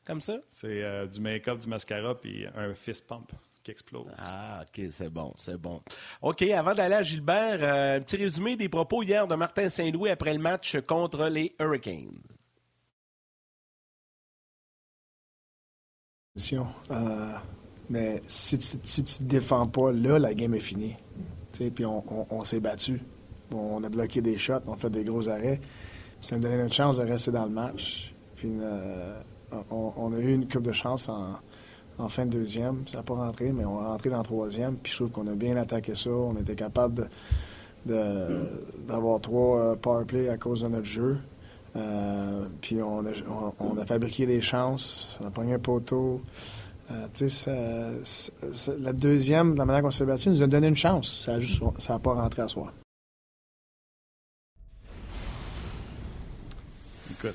[0.05, 0.37] Comme ça?
[0.49, 3.33] C'est euh, du make-up, du mascara, puis un fist pump
[3.65, 4.13] qui explose.
[4.19, 5.81] Ah, OK, c'est bon, c'est bon.
[6.21, 10.11] OK, avant d'aller à Gilbert, euh, un petit résumé des propos hier de Martin Saint-Louis
[10.11, 12.21] après le match contre les Hurricanes.
[16.91, 17.33] Euh,
[17.89, 20.97] mais si tu, si tu te défends pas, là, la game est finie.
[21.53, 23.01] Puis on, s'est battu.
[23.53, 25.61] On a bloqué des shots, on a fait des gros arrêts.
[26.21, 28.13] Ça me donnait une chance de rester dans le match.
[28.35, 29.21] Puis euh,
[29.71, 31.39] on, on, a eu une coupe de chance en,
[31.99, 32.87] en fin de deuxième.
[32.87, 34.77] Ça n'a pas rentré, mais on est rentré dans troisième.
[34.77, 36.11] Puis je trouve qu'on a bien attaqué ça.
[36.11, 37.09] On était capable
[37.87, 41.19] d'avoir trois euh, power à cause de notre jeu.
[41.77, 45.19] Euh, puis on a, fabriqué des chances.
[45.21, 46.21] On a pogné un poteau.
[46.91, 48.03] Euh,
[48.79, 51.29] la deuxième, la manière qu'on s'est battu, nous a donné une chance.
[51.79, 52.73] Ça n'a pas rentré à soi.
[57.11, 57.35] Écoute,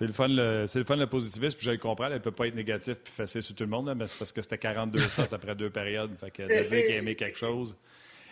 [0.00, 2.18] c'est le fun, le, c'est le fun, le positivisme, puis je le comprends, elle ne
[2.20, 4.56] peut pas être négatif puis facile sur tout le monde, mais c'est parce que c'était
[4.56, 6.16] 42 shots après deux périodes.
[6.18, 7.76] Fait que de dire qu'il aimé quelque chose.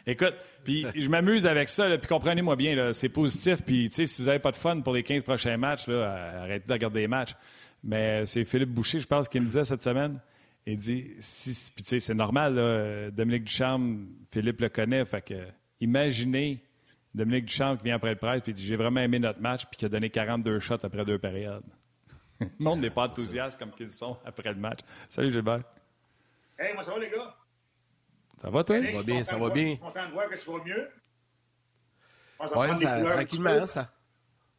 [0.06, 0.32] Écoute,
[0.64, 4.50] puis je m'amuse avec ça, puis comprenez-moi bien, c'est positif, puis si vous n'avez pas
[4.50, 7.34] de fun pour les 15 prochains matchs, là, arrêtez de regarder les matchs.
[7.84, 10.18] Mais c'est Philippe Boucher, je pense, qui me disait cette semaine.
[10.64, 15.34] Il dit, si, puis tu sais, c'est normal, Dominique Ducharme, Philippe le connaît, fait que
[15.82, 16.62] imaginez
[17.18, 19.76] Dominique Duchamp qui vient après le presse et dit J'ai vraiment aimé notre match, puis
[19.76, 21.64] qui a donné 42 shots après deux périodes.
[22.40, 24.80] le monde n'est pas enthousiaste comme qu'ils sont après le match.
[25.08, 25.64] Salut Gilbert.
[26.56, 27.34] Hey, moi ça va les gars?
[28.40, 28.76] Ça va toi?
[28.80, 29.76] Ça va bien, ça va bien.
[29.76, 30.88] Content de voir que tu vas mieux.
[32.40, 33.90] Oui, tranquillement, ça.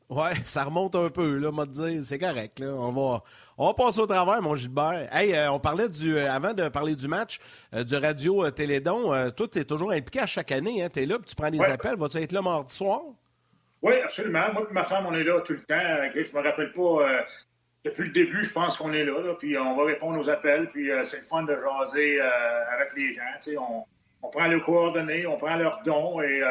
[0.10, 2.67] Ouais, ça remonte un peu, là, m'a dire, c'est correct, là.
[2.67, 3.22] On va,
[3.58, 5.08] on va passer au travers, mon Gilbert.
[5.12, 7.39] Hey, euh, on parlait du, euh, avant de parler du match,
[7.76, 9.32] euh, du radio Télédon.
[9.32, 10.89] toi, tu es toujours impliqué à chaque année, hein.
[10.91, 11.95] Tu es là, puis tu prends des appels.
[11.95, 13.02] Vas-tu être là mardi soir?
[13.82, 14.52] Oui, absolument.
[14.52, 15.76] Moi et ma femme, on est là tout le temps.
[16.13, 17.26] Je me rappelle pas,
[17.86, 20.69] depuis le début, je pense qu'on est là, là, puis on va répondre aux appels,
[20.72, 23.62] puis c'est le fun de jaser avec les gens.
[23.62, 23.84] On,
[24.24, 26.41] on prend leurs coordonnées, on prend leurs dons, et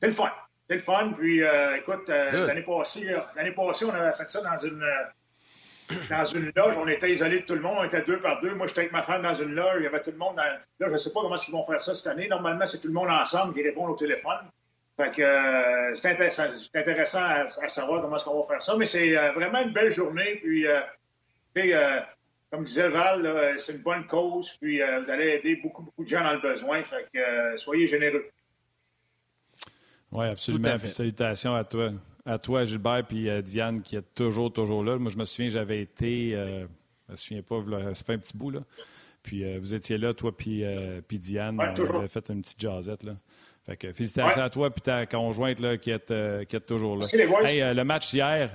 [0.00, 0.30] c'est le fun.
[0.68, 1.12] C'est le fun.
[1.16, 5.94] Puis, euh, écoute, euh, l'année passée, l'année passée, on avait fait ça dans une, euh,
[6.10, 6.76] dans une loge.
[6.76, 7.76] On était isolés de tout le monde.
[7.78, 8.54] On était deux par deux.
[8.54, 9.76] Moi, j'étais avec ma femme dans une loge.
[9.78, 10.36] Il y avait tout le monde.
[10.36, 10.42] Dans...
[10.42, 12.26] Là, je ne sais pas comment ils vont faire ça cette année.
[12.28, 14.50] Normalement, c'est tout le monde ensemble qui répond au téléphone.
[14.96, 18.76] Fait que c'est intéressant, intéressant à, savoir comment est-ce qu'on va faire ça.
[18.76, 20.40] Mais c'est vraiment une belle journée.
[20.42, 20.66] Puis,
[22.50, 24.56] comme disait Val, c'est une bonne cause.
[24.60, 26.82] Puis, vous allez aider beaucoup, beaucoup de gens dans le besoin.
[26.84, 28.26] Fait que soyez généreux.
[30.12, 30.76] Oui, absolument.
[30.90, 31.92] salutations à toi.
[32.24, 34.96] À toi, Gilbert, puis à Diane, qui est toujours, toujours là.
[34.98, 36.66] Moi, je me souviens, j'avais été, euh,
[37.06, 37.62] je me souviens pas,
[37.94, 38.60] ça fait un petit bout, là.
[39.22, 41.56] Puis euh, vous étiez là, toi, puis, euh, puis Diane.
[41.60, 43.12] on avait fait une petite jazzette, là.
[43.64, 46.06] Fait que félicitations à toi, puis ta conjointe, là, qui est,
[46.46, 47.06] qui est toujours là.
[47.44, 48.50] Hey, le match d'hier,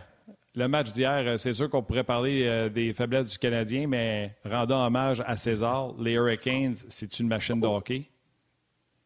[0.54, 5.24] le match d'hier, c'est sûr qu'on pourrait parler des faiblesses du Canadien, mais rendant hommage
[5.26, 8.10] à César, les Hurricanes, c'est une machine de hockey?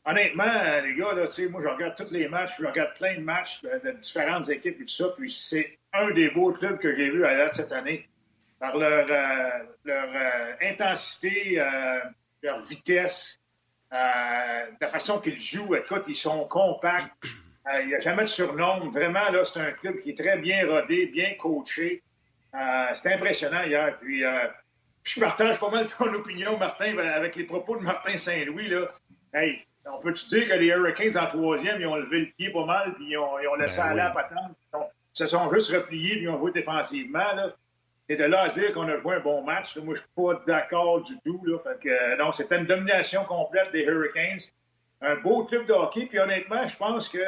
[0.05, 3.21] Honnêtement, euh, les gars, là, moi, je regarde tous les matchs, je regarde plein de
[3.21, 7.09] matchs de, différentes équipes et tout ça, puis c'est un des beaux clubs que j'ai
[7.09, 8.07] vu à date cette année.
[8.59, 9.49] Par leur, euh,
[9.83, 11.61] leur euh, intensité,
[12.41, 13.39] leur vitesse,
[13.91, 17.13] la façon qu'ils jouent, écoute, ils sont compacts.
[17.81, 18.89] Il n'y a jamais de surnom.
[18.89, 22.01] Vraiment, là, c'est un club qui est très bien rodé, bien coaché.
[22.95, 23.97] c'est impressionnant hier.
[23.99, 24.23] Puis,
[25.03, 28.67] je partage pas mal ton opinion, Martin, avec les propos de Martin Saint-Louis.
[28.67, 28.91] Là.
[29.33, 32.65] Hey, on peut-tu dire que les Hurricanes en troisième, ils ont levé le pied pas
[32.65, 34.56] mal, puis ils ont, ils ont laissé ben aller à patente.
[34.74, 37.19] Ils se sont juste repliés, puis ils ont joué défensivement.
[37.19, 37.54] Là.
[38.10, 40.43] Et de là à dire qu'on a joué un bon match, moi, je suis pas
[40.45, 41.41] d'accord du tout.
[41.45, 41.58] Là.
[41.60, 44.39] Fait que, euh, non, c'était une domination complète des Hurricanes.
[45.02, 47.19] Un beau club de hockey, puis honnêtement, je pense que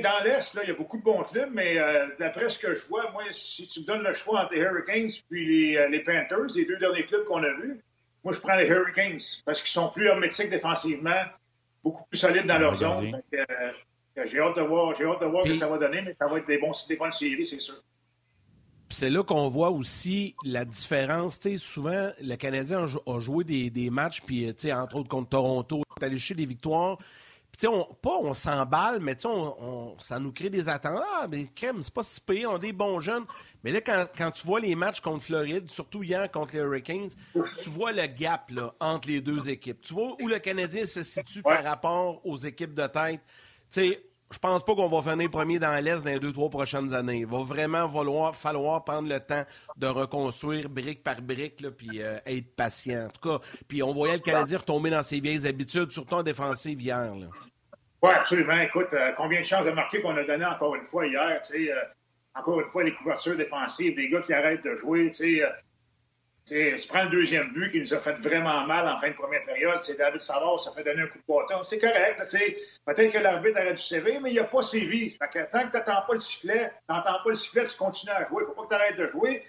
[0.00, 2.80] dans l'Est, il y a beaucoup de bons clubs, mais euh, d'après ce que je
[2.86, 6.00] vois, moi, si tu me donnes le choix entre les Hurricanes puis les, euh, les
[6.00, 7.80] Panthers, les deux derniers clubs qu'on a vus,
[8.24, 11.22] moi, je prends les Hurricanes parce qu'ils sont plus hermétiques défensivement,
[11.82, 13.20] beaucoup plus solides dans leur zone.
[13.34, 16.14] Euh, j'ai hâte de voir, j'ai hâte de voir ce que ça va donner, mais
[16.20, 17.82] ça va être des, bons, des bonnes séries, c'est sûr.
[18.90, 21.38] C'est là qu'on voit aussi la différence.
[21.38, 26.18] sais, souvent, le Canadien a joué des, des matchs, puis entre autres contre Toronto, allé
[26.18, 26.96] chercher des victoires
[27.64, 31.00] on, pas on s'emballe, mais on, ça nous crée des attentes.
[31.14, 33.24] Ah, mais crème, c'est pas si pire, on a des bons jeunes.
[33.62, 37.10] Mais là, quand, tu vois les matchs contre Floride, surtout hier contre les Hurricanes,
[37.62, 39.80] tu vois le gap là, entre les deux équipes.
[39.80, 43.20] Tu vois où le Canadien se situe par rapport aux équipes de tête.
[43.70, 46.48] Tu sais, je pense pas qu'on va finir premier dans l'Est dans les deux, trois
[46.48, 47.18] prochaines années.
[47.18, 47.88] Il va vraiment
[48.32, 49.44] falloir, prendre le temps
[49.76, 53.06] de reconstruire brique par brique, puis euh, être patient.
[53.06, 56.22] En tout cas, puis on voyait le Canadien retomber dans ses vieilles habitudes, surtout en
[56.22, 57.12] défensive hier.
[58.02, 58.58] Oui, absolument.
[58.60, 61.52] Écoute, euh, combien de chances de marquer qu'on a donné encore une fois hier, tu
[61.52, 61.76] sais, euh,
[62.34, 65.42] encore une fois, les couvertures défensives, des gars qui arrêtent de jouer, tu sais,
[66.46, 69.44] tu prends le deuxième but qui nous a fait vraiment mal en fin de première
[69.44, 69.80] période.
[69.80, 71.62] C'est David Savard, ça fait donner un coup de bâton.
[71.62, 72.18] C'est correct.
[72.84, 75.10] Peut-être que l'arbitre aurait dû sévir, mais il n'a pas sévi.
[75.10, 77.76] Fait que, tant que tu n'entends pas le sifflet, tu n'entends pas le sifflet, tu
[77.76, 78.42] continues à jouer.
[78.42, 79.44] Il ne faut pas que tu arrêtes de jouer.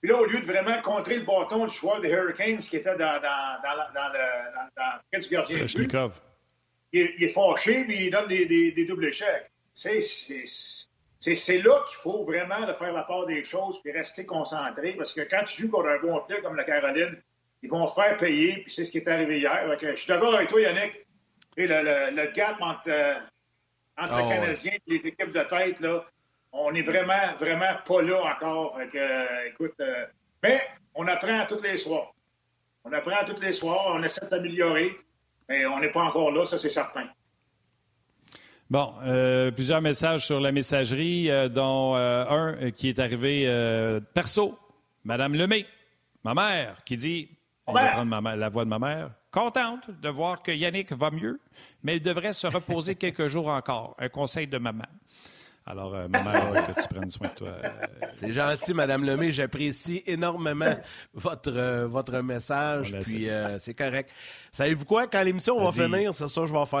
[0.00, 2.96] Puis là, au lieu de vraiment contrer le bâton du joueur des Hurricanes qui était
[2.96, 5.94] dans, dans, dans, dans le dans, du gardien de but,
[6.92, 9.50] il, il, est fâché puis il donne des, des, des doubles échecs.
[9.72, 10.00] C'est
[11.34, 15.22] c'est là qu'il faut vraiment faire la part des choses et rester concentré parce que
[15.22, 17.16] quand tu joues contre un bon club comme la Caroline,
[17.62, 19.74] ils vont te faire payer, puis c'est ce qui est arrivé hier.
[19.80, 21.06] je suis d'accord avec toi, Yannick.
[21.56, 23.14] le, le, le, gap entre, euh,
[23.96, 26.04] entre oh, les Canadiens et les équipes de tête, là,
[26.52, 28.78] on est vraiment, vraiment pas là encore.
[28.78, 30.04] Euh, écoute, euh,
[30.42, 30.60] mais
[30.94, 32.12] on apprend tous les soirs.
[32.84, 34.94] On apprend tous les soirs, on essaie de s'améliorer,
[35.48, 37.08] mais on n'est pas encore là, ça c'est certain.
[38.74, 43.46] Bon, euh, plusieurs messages sur la messagerie, euh, dont euh, un qui est arrivé
[44.14, 44.58] perso.
[45.04, 45.64] Madame Lemay,
[46.24, 47.28] ma mère, qui dit
[47.68, 49.10] on va prendre la voix de ma mère.
[49.30, 51.38] Contente de voir que Yannick va mieux,
[51.84, 53.94] mais il devrait se reposer quelques jours encore.
[54.00, 54.86] Un conseil de maman.
[55.66, 57.52] Alors, ma mère, que tu prennes soin de toi.
[58.14, 59.30] C'est gentil, Madame Lemay.
[59.30, 60.74] J'apprécie énormément
[61.14, 62.92] votre, votre message.
[63.04, 64.10] puis, c'est correct.
[64.50, 65.06] Savez-vous quoi?
[65.06, 66.80] Quand l'émission va finir, c'est ça que je vais faire.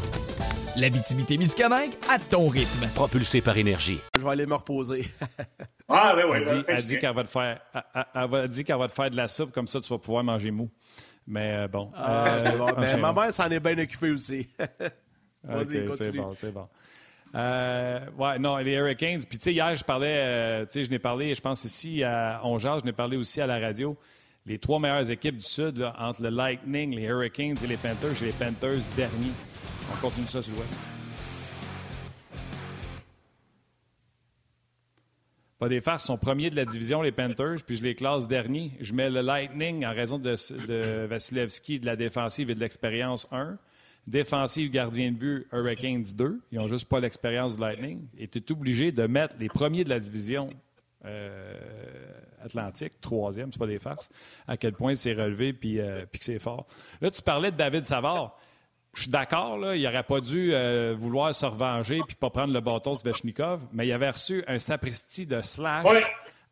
[0.77, 2.87] La Miscamingue à ton rythme.
[2.95, 3.99] Propulsé par énergie.
[4.17, 5.05] Je vais aller me reposer.
[5.89, 7.59] ah, ben oui, Elle dit, qu'elle va, te faire,
[8.15, 10.49] elle, dit qu'elle va te faire de la soupe, comme ça tu vas pouvoir manger
[10.49, 10.69] mou.
[11.27, 11.91] Mais euh, bon.
[11.93, 12.67] Ah, euh, bon.
[12.77, 14.47] Mais ma mère s'en est bien occupée aussi.
[15.43, 15.97] Vas-y, continue.
[15.97, 16.67] C'est bon, c'est bon.
[17.35, 19.21] Euh, ouais, non, les Hurricanes.
[19.27, 22.39] Puis, tu sais, hier, je parlais, tu sais, je n'ai parlé, je pense ici à
[22.45, 23.97] Ongeard, je n'ai parlé aussi à la radio.
[24.47, 28.25] Les trois meilleures équipes du Sud, entre le Lightning, les Hurricanes et les Panthers, j'ai
[28.25, 29.33] les Panthers derniers.
[29.93, 30.67] On continue ça sur le web.
[35.59, 38.71] Pas des farces, sont premiers de la division, les Panthers, puis je les classe derniers.
[38.79, 43.27] Je mets le Lightning en raison de, de Vasilevski, de la défensive et de l'expérience
[43.31, 43.59] 1.
[44.07, 46.41] Défensive, gardien de but, Hurricanes 2.
[46.51, 48.07] Ils n'ont juste pas l'expérience du Lightning.
[48.17, 50.49] Et tu es obligé de mettre les premiers de la division
[52.43, 54.09] Atlantique, troisième, c'est pas des farces,
[54.47, 55.79] à quel point c'est relevé puis,
[56.11, 56.65] puis que c'est fort.
[57.01, 58.37] Là, tu parlais de David Savard.
[58.93, 60.53] Je suis d'accord, là, il n'aurait pas dû
[60.95, 64.59] vouloir se revenger puis pas prendre le bâton de Svechnikov, mais il avait reçu un
[64.59, 65.85] sapristi de slash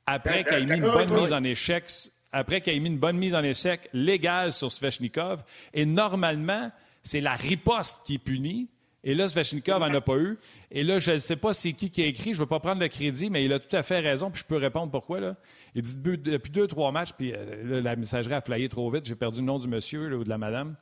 [0.05, 1.85] après qu'il ait mis une bonne mise en échec
[2.31, 5.43] après qu'il ait mis une bonne mise en échec légale sur Svechnikov.
[5.73, 6.71] Et normalement,
[7.03, 8.69] c'est la riposte qui est punie.
[9.03, 10.37] Et là, Svechnikov n'en a pas eu.
[10.71, 12.31] Et là, je ne sais pas c'est qui qui a écrit.
[12.31, 14.29] Je ne veux pas prendre le crédit, mais il a tout à fait raison.
[14.29, 15.19] Puis je peux répondre pourquoi.
[15.19, 15.35] Là.
[15.75, 19.05] Il dit depuis deux, trois matchs, puis euh, la messagerie a flyé trop vite.
[19.05, 20.75] J'ai perdu le nom du monsieur ou de la madame.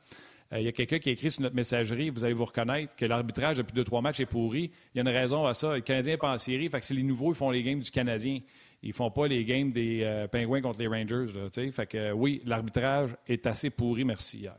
[0.52, 2.94] Euh, il y a quelqu'un qui a écrit sur notre messagerie, vous allez vous reconnaître,
[2.96, 4.70] que l'arbitrage depuis deux, trois matchs est pourri.
[4.94, 5.74] Il y a une raison à ça.
[5.74, 6.68] Le Canadien n'est pas en série.
[6.68, 8.40] Fait que c'est les nouveaux qui font les games du Canadien.
[8.82, 11.26] Ils font pas les games des euh, Pingouins contre les Rangers.
[11.34, 14.56] Là, fait que oui, l'arbitrage est assez pourri, merci hier.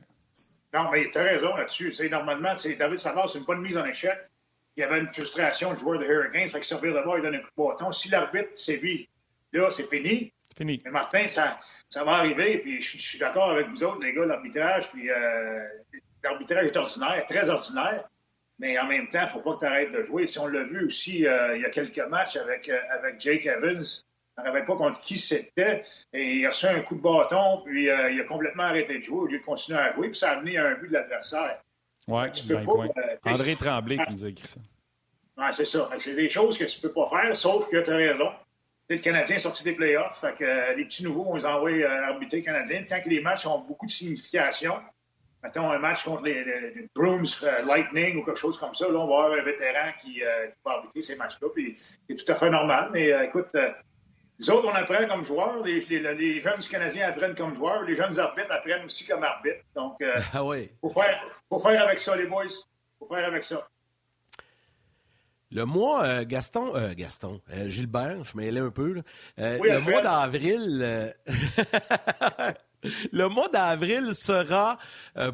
[0.73, 1.93] Non, mais tu as raison là-dessus.
[2.09, 4.17] Normalement, David Savard, c'est une bonne mise en échec.
[4.77, 7.23] Il y avait une frustration du joueur de Hurricanes, fait que servir de bord, il
[7.23, 7.91] donne un coup de bâton.
[7.91, 9.09] Si l'arbitre sévit,
[9.51, 10.31] là, c'est fini.
[10.55, 10.81] Fini.
[10.85, 14.25] Mais Martin, ça, ça va arriver, puis je, suis d'accord avec vous autres, les gars,
[14.25, 15.67] l'arbitrage, puis euh,
[16.23, 18.07] l'arbitrage est ordinaire, très ordinaire.
[18.59, 20.27] Mais en même temps, il ne faut pas que tu arrêtes de jouer.
[20.27, 23.83] Si on l'a vu aussi euh, il y a quelques matchs avec, avec Jake Evans,
[24.39, 25.85] ne me rappelle pas contre qui c'était.
[26.13, 29.03] Et il a reçu un coup de bâton, puis euh, il a complètement arrêté de
[29.03, 30.93] jouer au lieu de continuer à jouer, puis ça a amené à un but de
[30.93, 31.61] l'adversaire.
[32.07, 34.59] Oui, ben, euh, André Tremblay qui nous a écrit ça.
[35.37, 35.87] Oui, c'est ça.
[35.99, 38.31] C'est des choses que tu ne peux pas faire, sauf que tu as raison.
[38.89, 40.19] le Canadien est sorti des playoffs.
[40.19, 41.71] Fait que, euh, les petits nouveaux, on les envoie
[42.07, 42.83] arbitrer le Canadien.
[42.89, 44.75] quand les matchs ont beaucoup de signification,
[45.43, 47.23] mettons un match contre les, Bruins
[47.63, 50.21] Lightning ou quelque chose comme ça, là, on va avoir un vétéran qui,
[50.65, 51.47] va arbitrer ces matchs-là.
[52.07, 52.89] c'est tout à fait normal.
[52.91, 53.55] Mais écoute,
[54.39, 55.61] les autres, on apprend comme joueurs.
[55.63, 57.83] Les, jeunes Canadiens apprennent comme joueurs.
[57.83, 59.65] Les jeunes arbitres apprennent aussi comme arbitres.
[59.75, 60.71] Donc, euh, ah oui.
[60.81, 62.45] faut, faire, faut faire avec ça, les boys.
[62.97, 63.67] faut faire avec ça.
[65.51, 69.01] Le mois, euh, Gaston, euh, Gaston, Gilbert, je mêlais un peu.
[69.37, 71.13] le mois d'avril,
[73.11, 74.77] le mois d'avril sera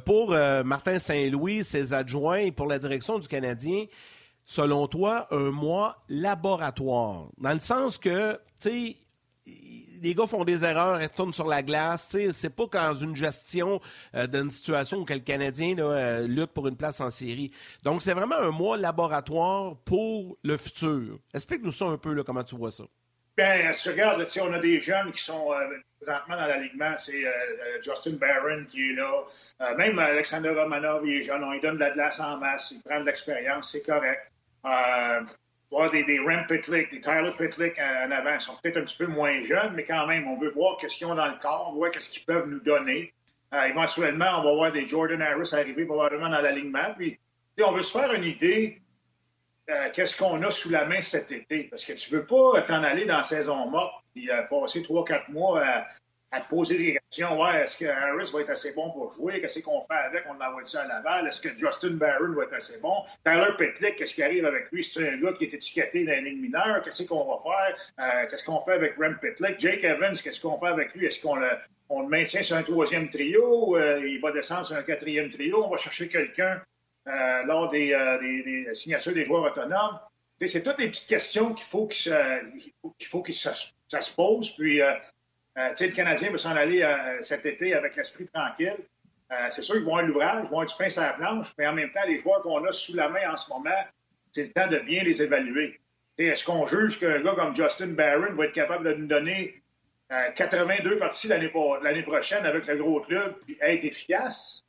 [0.05, 0.31] pour
[0.63, 3.85] Martin Saint-Louis, ses adjoints et pour la direction du Canadien,
[4.41, 7.27] selon toi, un mois laboratoire.
[7.37, 12.15] Dans le sens que les gars font des erreurs, ils tournent sur la glace.
[12.32, 13.80] C'est pas dans une gestion
[14.15, 17.51] euh, d'une situation où le Canadien euh, lutte pour une place en série.
[17.84, 21.19] Donc, c'est vraiment un mois laboratoire pour le futur.
[21.34, 22.84] Explique-nous ça un peu, comment tu vois ça.
[23.38, 25.58] Bien, tu regardes, on a des jeunes qui sont euh,
[25.99, 26.93] présentement dans l'alignement.
[26.97, 27.25] C'est
[27.82, 29.75] Justin Barron qui est là.
[29.75, 31.43] même Alexander Romanov, il est jeune.
[31.43, 32.71] On donne de la glace en masse.
[32.71, 33.71] Il prend de l'expérience.
[33.71, 34.32] C'est correct
[35.91, 38.33] des, des Rem Pitlick, des Tyler Pitlick en, avant.
[38.33, 40.97] Ils sont peut-être un petit peu moins jeunes, mais quand même, on veut voir qu'est-ce
[40.97, 43.13] qu'ils ont dans le corps, on qu'est-ce qu'ils peuvent nous donner.
[43.53, 46.93] Euh, éventuellement, on va voir des Jordan Harris arriver probablement dans l'alignement.
[46.97, 47.19] Puis,
[47.63, 48.81] on veut se faire une idée
[49.69, 51.63] euh, qu'est-ce qu'on a sous la main cet été.
[51.63, 54.83] Parce que tu ne veux pas t'en aller dans la saison morte et euh, passer
[54.83, 55.88] trois, quatre mois à
[56.31, 57.41] à poser des questions.
[57.41, 59.39] Ouais, est-ce que Harris va être assez bon pour jouer?
[59.39, 60.23] Qu'est-ce qu'on fait avec?
[60.27, 61.27] On envoie ça à Laval?
[61.27, 63.03] Est-ce que Justin Barron va être assez bon?
[63.23, 64.83] Tyler Petlick, qu'est-ce qui arrive avec lui?
[64.83, 66.81] C'est un gars qui est étiqueté dans les mineure.
[66.83, 67.77] Qu'est-ce qu'on va faire?
[67.99, 69.59] Euh, qu'est-ce qu'on fait avec Rem Petlick?
[69.59, 71.05] Jake Evans, qu'est-ce qu'on fait avec lui?
[71.05, 71.49] Est-ce qu'on le,
[71.89, 73.77] on le maintient sur un troisième trio?
[73.77, 75.63] Euh, il va descendre sur un quatrième trio?
[75.63, 76.61] On va chercher quelqu'un
[77.07, 79.99] euh, lors des, des, signatures des joueurs autonomes?
[80.45, 83.53] c'est toutes des petites questions qu'il faut qu'il faut que ça,
[83.88, 84.49] ça, se pose.
[84.49, 84.81] Puis
[85.57, 88.75] euh, le Canadien va s'en aller euh, cet été avec l'esprit tranquille.
[89.31, 91.47] Euh, c'est sûr qu'ils vont avoir l'ouvrage, ils vont avoir du pain sur la planche,
[91.57, 93.69] mais en même temps, les joueurs qu'on a sous la main en ce moment,
[94.31, 95.79] c'est le temps de bien les évaluer.
[96.17, 99.61] Est-ce qu'on juge qu'un gars comme Justin Barron va être capable de nous donner
[100.35, 104.63] 82 parties l'année prochaine avec le gros club et être efficace?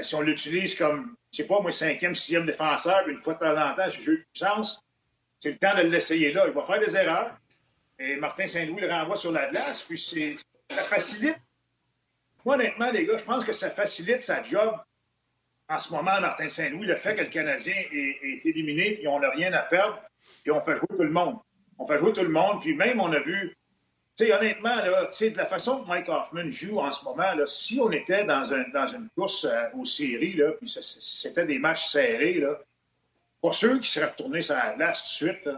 [0.00, 3.56] si on l'utilise comme, je sais pas, moi, cinquième, sixième défenseur, une fois de temps
[3.56, 4.82] en temps, je jeu puissance,
[5.38, 6.44] c'est le temps de l'essayer là.
[6.46, 7.36] Il va faire des erreurs.
[7.98, 11.38] Et Martin Saint-Louis le renvoie sur la glace, puis ça facilite.
[12.44, 14.76] Moi, honnêtement, les gars, je pense que ça facilite sa job
[15.68, 19.30] en ce moment, Martin Saint-Louis, le fait que le Canadien est, éliminé, puis on n'a
[19.30, 20.00] rien à perdre,
[20.42, 21.38] puis on fait jouer tout le monde.
[21.78, 23.56] On fait jouer tout le monde, puis même on a vu,
[24.16, 27.80] tu sais, honnêtement, là, de la façon que Mike Hoffman joue en ce moment, si
[27.80, 32.58] on était dans, un, une course euh, aux séries, puis c'était des matchs serrés, là,
[33.42, 35.48] pas sûr qu'il serait retourné sur la glace tout de suite.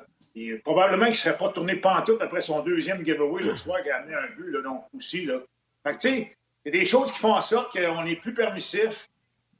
[0.64, 3.96] Probablement qu'il ne serait pas tourné pantoute après son deuxième giveaway le soir qui a
[3.96, 5.24] amené un but, là, donc aussi.
[5.24, 5.38] Là.
[5.84, 8.16] Fait que, tu sais, il y a des choses qui font en sorte qu'on est
[8.16, 9.08] plus permissif.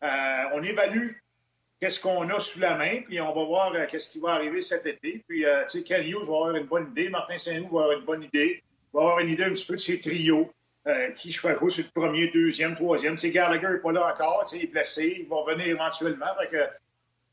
[0.03, 1.13] Euh, on évalue
[1.81, 4.63] qu'est-ce qu'on a sous la main, puis on va voir euh, qu'est-ce qui va arriver
[4.63, 5.23] cet été.
[5.27, 8.05] Puis, euh, tu sais, Ken va avoir une bonne idée, Martin Saint-Loup va avoir une
[8.05, 8.63] bonne idée,
[8.93, 10.53] va avoir une idée un petit peu de ses trios,
[11.17, 13.17] qui je fais jouer sur le premier, deuxième, troisième.
[13.17, 15.67] Tu sais, Gallagher n'est pas là encore, tu sais, il est blessé, il va revenir
[15.67, 16.27] éventuellement.
[16.41, 16.65] Fait que,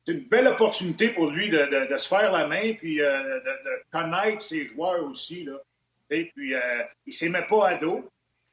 [0.06, 4.41] c'est une belle opportunité pour lui de, se faire la main puis euh, de, connaître
[4.41, 5.44] ses joueurs aussi.
[5.44, 5.54] Là.
[6.12, 8.08] Et puis, il ne s'aimait pas à dos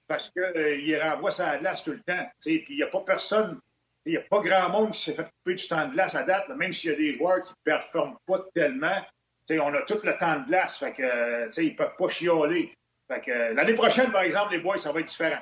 [0.09, 2.27] parce qu'il renvoie sa glace tout le temps.
[2.41, 3.61] Puis, il n'y a pas personne
[4.05, 6.23] il n'y a pas grand monde qui s'est fait couper du temps de glace à
[6.25, 9.01] date, même s'il y a des joueurs qui ne performent pas tellement.
[9.51, 12.75] on a tout le temps de glace, fait que, ils ne peuvent pas chioler.
[13.09, 15.41] l'année prochaine, par exemple, les boys, ça va être différent.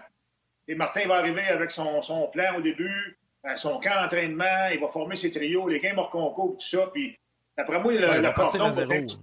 [0.69, 4.89] Et Martin va arriver avec son, plan au début, euh, son camp d'entraînement, il va
[4.89, 6.89] former ses trios, les games hors concours, tout ça.
[6.93, 7.19] Puis,
[7.57, 9.19] après moi, le, cordon va être,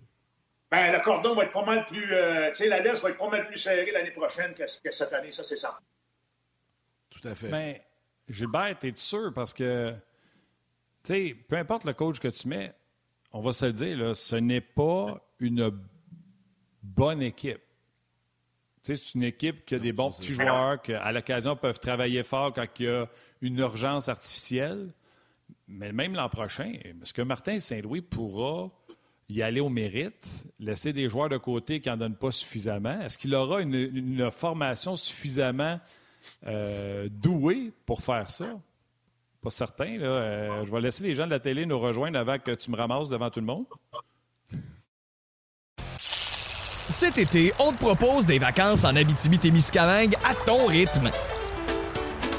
[0.71, 2.11] ben, le cordon va être pas mal plus.
[2.11, 5.43] Euh, la laisse va être pas mal plus serrée l'année prochaine que, cette année, ça,
[5.43, 5.79] c'est ça.
[7.09, 7.49] Tout à fait.
[7.49, 7.75] Ben,
[8.27, 9.31] Gilbert, es sûr?
[9.33, 9.91] Parce que,
[11.03, 12.73] tu sais, peu importe le coach que tu mets,
[13.31, 15.05] on va se le dire, là, ce n'est pas
[15.39, 15.71] une
[16.81, 17.61] bonne équipe.
[18.83, 21.79] Tu sais, c'est une équipe qui a des bons petits joueurs, qui, à l'occasion, peuvent
[21.79, 23.07] travailler fort quand il y a
[23.41, 24.93] une urgence artificielle.
[25.67, 28.69] Mais même l'an prochain, est-ce que Martin Saint-Louis pourra
[29.29, 33.01] y aller au mérite, laisser des joueurs de côté qui n'en donnent pas suffisamment?
[33.01, 35.79] Est-ce qu'il aura une formation suffisamment
[36.45, 38.59] euh, doué pour faire ça?
[39.41, 39.97] Pas certain.
[39.97, 40.07] Là.
[40.07, 42.75] Euh, je vais laisser les gens de la télé nous rejoindre avant que tu me
[42.75, 43.65] ramasses devant tout le monde.
[45.97, 51.11] Cet été, on te propose des vacances en Abitibi-Témiscamingue à ton rythme.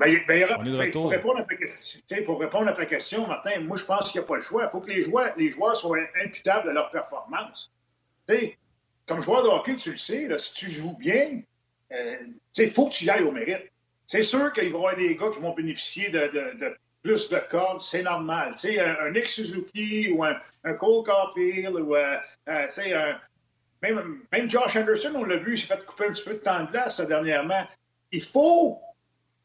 [0.00, 0.48] Ben, ben,
[0.92, 4.20] pour, répondre à ta question, pour répondre à ta question, Martin, moi, je pense qu'il
[4.20, 4.64] n'y a pas le choix.
[4.64, 7.72] Il faut que les joueurs, les joueurs soient imputables de leur performance.
[9.06, 11.42] comme joueur de hockey, tu le sais, si tu joues bien,
[12.58, 13.70] il faut que tu y ailles au mérite.
[14.06, 17.82] C'est sûr qu'il va y avoir des gars qui vont bénéficier de, plus de cordes,
[17.82, 18.54] c'est normal.
[18.64, 20.34] un, un Nick Suzuki ou un,
[20.78, 22.16] Cole Caulfield ou euh,
[22.48, 23.12] euh,
[23.82, 26.38] même, même, Josh Anderson, on l'a vu, il s'est fait couper un petit peu de
[26.38, 27.66] temps de glace dernièrement.
[28.12, 28.80] Il faut,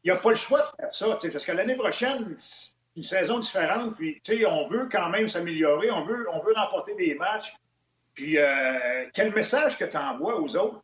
[0.02, 3.02] il n'y a pas le choix de faire ça, parce que l'année prochaine, c'est une
[3.02, 7.54] saison différente, puis on veut quand même s'améliorer, on veut, on veut remporter des matchs.
[8.14, 10.82] Puis euh, quel message que tu envoies aux autres?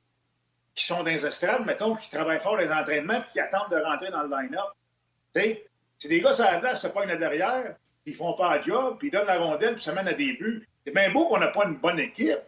[0.77, 3.83] qui sont dans les estrades, mettons, qui travaillent fort les entraînements puis qui attendent de
[3.83, 5.65] rentrer dans le line-up.
[5.99, 7.75] C'est des gars sur la place, se pognent derrière,
[8.05, 10.13] puis ils font pas le job, puis ils donnent la rondelle, puis ça mène à
[10.13, 10.69] des buts.
[10.85, 12.39] C'est bien beau qu'on n'a pas une bonne équipe,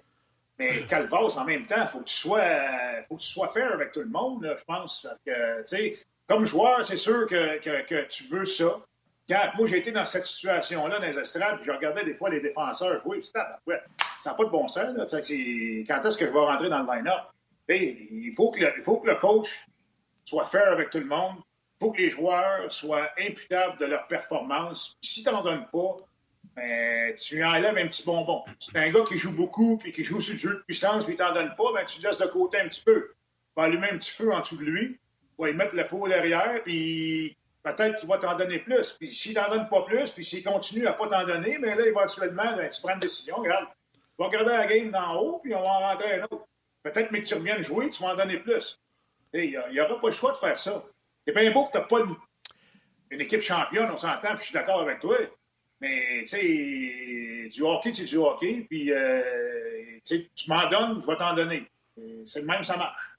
[0.58, 2.44] mais Calvas, en même temps, il faut que tu sois
[3.08, 5.08] faut que tu sois fair avec tout le monde, je pense.
[5.24, 5.64] Que,
[6.28, 8.80] comme joueur, c'est sûr que, que, tu veux ça.
[9.56, 12.40] Moi, j'ai été dans cette situation-là dans les estrades, puis je regardais des fois les
[12.40, 13.80] défenseurs jouer, c'était ouais,
[14.22, 14.94] ça n'a pas de bon sens.
[15.10, 17.24] Quand est-ce que je vais rentrer dans le line-up?
[17.68, 19.66] il faut, que le, coach
[20.24, 21.36] soit fair avec tout le monde.
[21.36, 24.96] Il faut que les joueurs soient imputables de leur performance.
[25.02, 25.96] si tu n'en donnes pas,
[26.56, 28.44] ben, tu lui enlèves un petit bonbon.
[28.58, 31.14] C'est un gars qui joue beaucoup puis qui joue sur le jeu de puissance puis
[31.14, 33.08] il t'en donne pas, ben, tu le laisses de côté un petit peu.
[33.10, 33.14] Tu
[33.56, 34.98] vas allumer un petit feu en dessous de lui,
[35.38, 38.92] vas lui mettre le feu derrière, puis peut-être qu'il va t'en donner plus.
[38.92, 41.86] Puis s'il t'en donne pas plus, puis s'il continue à pas t'en donner, mais là,
[41.86, 43.36] éventuellement, ben, tu prends une décision.
[43.36, 46.46] Regarde, tu vas regarder la game d'en haut, puis on va en rentrer un autre.
[46.82, 48.78] Peut-être, mais que tu reviennes jouer, tu vas en donner plus.
[49.34, 50.84] Il n'y aura pas le choix de faire ça.
[51.26, 54.54] C'est bien beau que tu n'as pas une, équipe championne, on s'entend, puis je suis
[54.54, 55.16] d'accord avec toi.
[55.80, 61.16] Mais, tu sais, du hockey, c'est du hockey, puis, euh, tu m'en donnes, je vais
[61.16, 61.68] t'en donner.
[62.24, 63.17] C'est le même, ça marche.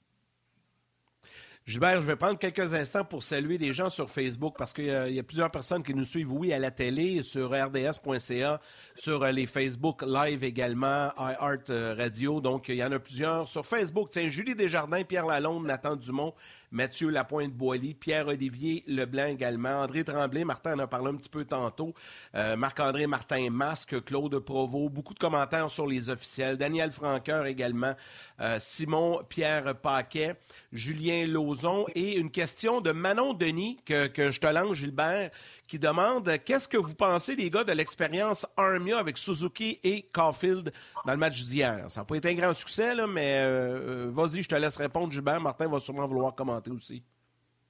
[1.70, 5.20] Gilbert, je vais prendre quelques instants pour saluer les gens sur Facebook parce qu'il y,
[5.20, 8.60] a plusieurs personnes qui nous suivent, oui, à la télé, sur rds.ca,
[8.92, 12.40] sur euh, les Facebook Live également, iHeart Radio.
[12.40, 13.46] Donc, il y en a plusieurs.
[13.46, 16.34] Sur Facebook, tiens, Julie Desjardins, Pierre Lalonde, Nathan Dumont,
[16.70, 21.94] Mathieu Lapointe-Boily, Pierre-Olivier Leblanc également, André Tremblay, Martin en a parlé un petit peu tantôt,
[22.34, 27.94] euh, Marc-André Martin Masque, Claude Provost, beaucoup de commentaires sur les officiels, Daniel Franqueur également,
[28.40, 30.36] euh, Simon Pierre Paquet,
[30.72, 35.30] Julien Lauzon et une question de Manon Denis que, que je te lance, Gilbert
[35.70, 40.72] qui demande qu'est-ce que vous pensez, les gars, de l'expérience Armia avec Suzuki et Caulfield
[41.06, 41.84] dans le match d'hier?
[41.86, 45.12] Ça n'a pas été un grand succès, là, mais euh, vas-y, je te laisse répondre,
[45.12, 45.40] Gilbert.
[45.40, 47.02] Martin va sûrement vouloir commenter aussi.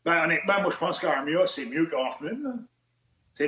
[0.05, 2.67] Ben, honnêtement, moi, je pense qu'Armia, c'est mieux qu'Hoffman.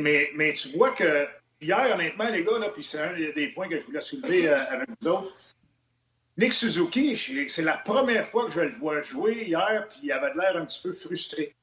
[0.01, 1.27] Mais, mais tu vois que
[1.61, 4.59] hier, honnêtement, les gars, là, puis c'est un des points que je voulais soulever euh,
[4.71, 5.19] avec vous.
[6.39, 7.17] Nick Suzuki,
[7.49, 10.65] c'est la première fois que je le vois jouer hier, puis il avait l'air un
[10.65, 11.55] petit peu frustré.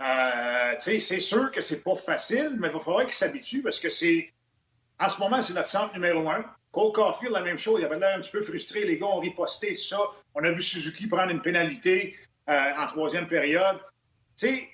[0.00, 3.88] Euh, c'est sûr que c'est pas facile, mais il va falloir qu'il s'habitue parce que
[3.88, 4.32] c'est.
[5.00, 6.44] En ce moment, c'est notre centre numéro un.
[6.72, 7.80] Cole Caulfield, la même chose.
[7.80, 8.84] Il avait l'air un petit peu frustré.
[8.84, 9.98] Les gars ont riposté, ça.
[10.34, 12.16] On a vu Suzuki prendre une pénalité
[12.48, 13.78] euh, en troisième période.
[14.36, 14.68] Tu sais,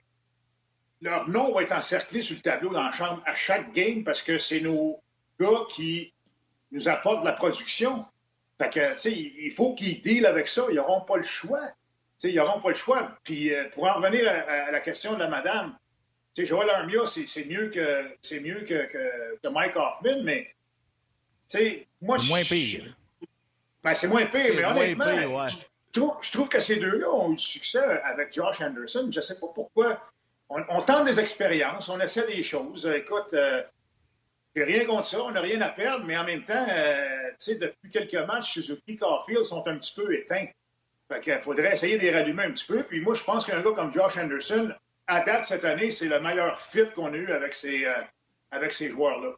[1.01, 4.23] leur nom va être encerclé sur le tableau dans la chambre à chaque game parce
[4.23, 5.03] que c'est nos
[5.41, 6.13] gars qui
[6.71, 8.05] nous apportent la production.
[8.59, 10.67] Fait que, tu sais, il faut qu'ils dealent avec ça.
[10.71, 11.67] Ils n'auront pas le choix.
[11.67, 11.73] Tu
[12.19, 13.11] sais, ils n'auront pas le choix.
[13.25, 15.77] Puis, euh, pour en revenir à, la question de la madame,
[16.35, 20.55] tu sais, Joël Armia, c'est mieux, que, mieux que, que, Mike Hoffman, mais,
[21.51, 22.85] tu sais, moi, C'est moins pire.
[23.83, 25.49] Ben, c'est moins pire, mais honnêtement,
[25.95, 29.09] je, trouve, que ces deux-là ont eu du succès avec Josh Anderson.
[29.11, 30.01] Je ne sais pas pourquoi.
[30.49, 32.87] On, tente des expériences, on essaie des choses.
[32.95, 33.63] Écoute, euh,
[34.55, 37.55] rien contre ça, on n'a rien à perdre, mais en même temps, euh, tu sais,
[37.57, 40.47] depuis quelques matchs, Suzuki Caulfield sont un petit peu éteints.
[41.09, 42.83] Fait qu'il faudrait essayer de les rallumer un petit peu.
[42.83, 44.73] Puis moi, je pense qu'un gars comme Josh Anderson,
[45.07, 47.93] à date cette année, c'est le meilleur fit qu'on a eu avec ces, euh,
[48.51, 49.35] avec ces joueurs-là.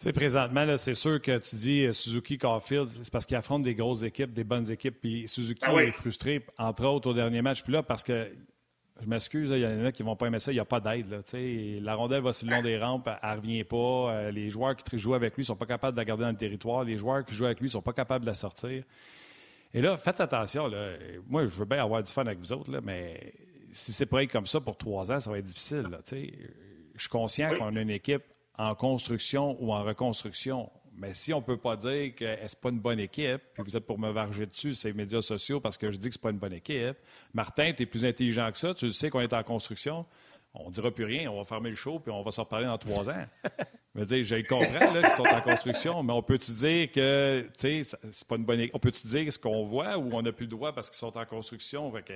[0.00, 3.64] Tu sais, présentement, c'est sûr que tu dis euh, Suzuki Caulfield, c'est parce qu'il affronte
[3.64, 4.98] des grosses équipes, des bonnes équipes.
[4.98, 7.62] Puis Suzuki ah est frustré, entre autres, au dernier match.
[7.62, 8.32] Puis là, parce que
[9.02, 10.52] je m'excuse, il y en a qui ne vont pas aimer ça.
[10.52, 11.22] Il n'y a pas d'aide.
[11.82, 13.76] La rondelle va sur le long des rampes, elle ne revient pas.
[13.76, 16.30] Euh, les joueurs qui jouent avec lui ne sont pas capables de la garder dans
[16.30, 16.82] le territoire.
[16.82, 18.82] Les joueurs qui jouent avec lui ne sont pas capables de la sortir.
[19.74, 20.66] Et là, faites attention.
[20.66, 20.92] Là.
[21.28, 23.34] Moi, je veux bien avoir du fun avec vous autres, là, mais
[23.70, 25.84] si c'est pareil comme ça pour trois ans, ça va être difficile.
[26.10, 28.22] je suis conscient qu'on a une équipe
[28.60, 30.70] en construction ou en reconstruction.
[31.00, 33.62] Mais si on ne peut pas dire que ce n'est pas une bonne équipe, puis
[33.64, 36.18] vous êtes pour me varger dessus, ces médias sociaux, parce que je dis que ce
[36.18, 36.96] n'est pas une bonne équipe,
[37.32, 40.04] Martin, tu es plus intelligent que ça, tu sais qu'on est en construction,
[40.52, 42.66] on ne dira plus rien, on va fermer le show, puis on va s'en reparler
[42.66, 43.24] dans trois ans.
[43.94, 48.28] Je veux dire, je comprends qu'ils sont en construction, mais on peut-tu dire que c'est
[48.28, 48.74] pas une bonne équipe?
[48.76, 51.18] On peut-tu dire ce qu'on voit ou on n'a plus le droit parce qu'ils sont
[51.18, 51.90] en construction?
[51.90, 52.12] que,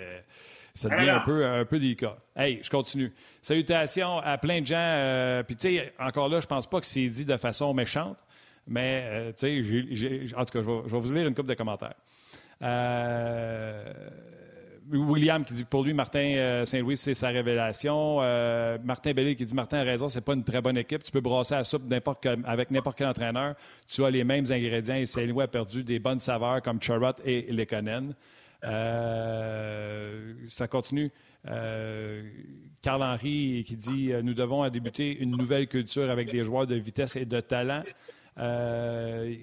[0.73, 2.17] ça devient un peu, un peu délicat.
[2.37, 3.13] Hey, je continue.
[3.43, 4.77] Salutations à plein de gens.
[4.79, 8.19] Euh, puis, tu sais, encore là, je pense pas que c'est dit de façon méchante.
[8.67, 11.95] Mais, euh, tu sais, en tout cas, je vais, vous lire une couple de commentaires.
[12.63, 13.93] Euh,
[14.91, 18.19] William qui dit que pour lui, Martin euh, Saint-Louis, c'est sa révélation.
[18.85, 21.03] Martin Bellé qui dit Martin a raison, c'est pas une très bonne équipe.
[21.03, 23.55] Tu peux brasser la soupe avec n'importe quel entraîneur.
[23.89, 27.53] Tu as les mêmes ingrédients et Saint-Louis a perdu des bonnes saveurs comme Charrot et
[27.53, 28.15] Lekonen.
[28.63, 31.11] ça continue.
[32.83, 37.17] Carl Henry qui dit Nous devons débuter une nouvelle culture avec des joueurs de vitesse
[37.17, 37.81] et de talent.
[38.39, 39.35] Euh,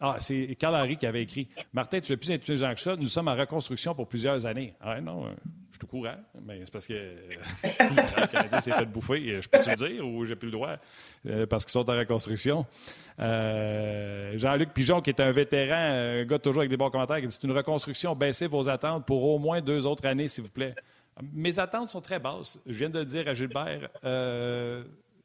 [0.00, 2.96] ah, c'est Carl qui avait écrit Martin, tu es plus intelligent que ça.
[2.96, 4.74] Nous sommes en reconstruction pour plusieurs années.
[4.80, 5.30] Ah, non, euh,
[5.72, 9.40] je suis au courant, mais c'est parce que le Canadien s'est fait bouffer.
[9.40, 10.76] Je peux te le dire ou j'ai plus le droit
[11.26, 12.66] euh, parce qu'ils sont en reconstruction.
[13.18, 17.32] Jean-Luc Pigeon, qui est un vétéran, un gars toujours avec des bons commentaires, qui dit
[17.32, 18.14] C'est une reconstruction.
[18.14, 20.74] Baissez vos attentes pour au moins deux autres années, s'il vous plaît.
[21.32, 22.58] Mes attentes sont très basses.
[22.66, 23.88] Je viens de le dire à Gilbert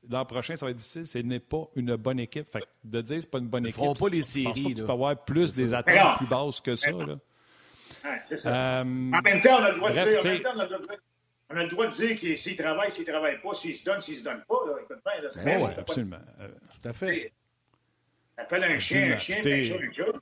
[0.10, 1.06] l'an prochain, ça va être difficile.
[1.06, 2.50] Ce n'est pas une bonne équipe.
[2.52, 3.84] Fait de dire que ce n'est pas une bonne équipe.
[3.84, 4.44] Ils pas les séries.
[4.46, 6.92] Je pense pas tu peux avoir plus des attentes plus basses que ça.
[6.92, 7.18] Là.
[8.06, 8.86] Euh, en
[9.22, 10.20] même temps, on a le droit de dire.
[10.20, 10.96] En même temps,
[11.52, 13.84] on a le droit de dire que s'il travaille, s'il ne travaille pas, s'il se
[13.84, 14.60] donne, s'il ne se donne pas.
[14.68, 15.00] Là, écoute
[15.44, 16.20] bien, oui, absolument.
[16.40, 16.48] Euh,
[16.82, 17.34] Tout à fait.
[18.38, 20.20] Appelle un chien, un chien, un chat, un chat.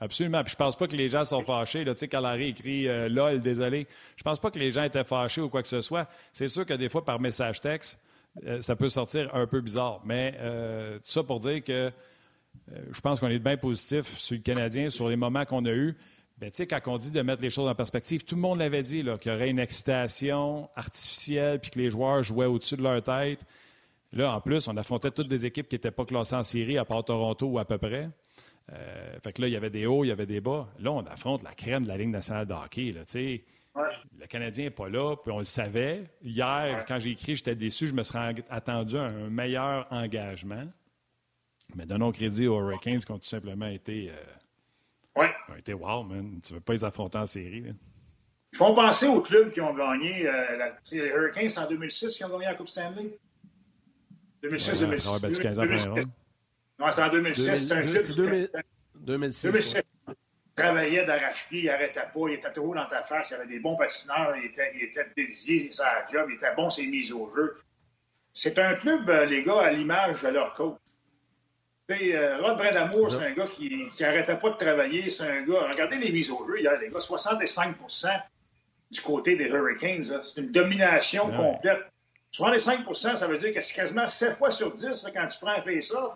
[0.00, 0.42] Absolument.
[0.42, 1.84] Puis je pense pas que les gens sont fâchés.
[1.84, 3.86] Là, tu sais, quand Larry écrit euh, LOL, désolé.
[4.16, 6.08] Je pense pas que les gens étaient fâchés ou quoi que ce soit.
[6.32, 8.02] C'est sûr que des fois, par message texte,
[8.60, 10.00] ça peut sortir un peu bizarre.
[10.04, 11.90] Mais euh, tout ça pour dire que euh,
[12.90, 15.96] je pense qu'on est bien positif sur le Canadien, sur les moments qu'on a eus.
[16.38, 18.58] Bien, tu sais, quand on dit de mettre les choses en perspective, tout le monde
[18.58, 22.82] l'avait dit, qu'il y aurait une excitation artificielle puis que les joueurs jouaient au-dessus de
[22.82, 23.46] leur tête.
[24.12, 26.84] Là, en plus, on affrontait toutes des équipes qui n'étaient pas classées en série, à
[26.84, 28.10] part Toronto ou à peu près.
[29.22, 30.68] fait que là, il y avait des hauts, il y avait des bas.
[30.78, 32.92] Là, on affronte la crème de la Ligue nationale de hockey.
[32.92, 33.00] Là,
[34.18, 36.04] le Canadien n'est pas là, puis on le savait.
[36.22, 37.86] Hier, quand j'ai écrit, j'étais déçu.
[37.86, 40.64] Je me serais attendu à un meilleur engagement.
[41.74, 44.10] Mais donnons crédit aux Hurricanes qui ont tout simplement été.
[44.10, 45.34] Euh, ouais.
[45.48, 46.40] ont été wow, man.
[46.42, 47.64] Tu ne veux pas les affronter en série.
[48.52, 50.26] Ils font penser aux clubs qui ont gagné.
[50.28, 53.18] Euh, les Hurricanes, c'est en 2006 qui ont gagné la Coupe Stanley?
[54.42, 56.06] 2006-2006.
[56.78, 57.56] non, c'est en 2006.
[57.56, 58.48] C'est un club.
[58.94, 59.42] 2006.
[59.46, 59.82] 2006
[60.56, 63.76] travaillait d'arrache-pied, il n'arrêtait pas, il était trop dans ta face, il avait des bons
[63.76, 67.30] patineurs, il était, il était dédié à sa job, il était bon ses mises au
[67.34, 67.58] jeu.
[68.32, 70.76] C'est un club, euh, les gars, à l'image de leur coach.
[71.90, 75.08] Euh, Rod Brindamour, c'est un gars qui n'arrêtait pas de travailler.
[75.08, 75.68] C'est un gars.
[75.70, 76.98] Regardez les mises au jeu hier, les gars.
[76.98, 78.08] 65%
[78.90, 80.04] du côté des Hurricanes.
[80.24, 81.86] C'est une domination complète.
[82.32, 85.62] 65% ça veut dire que c'est quasiment 7 fois sur 10 quand tu prends un
[85.62, 86.12] face-off,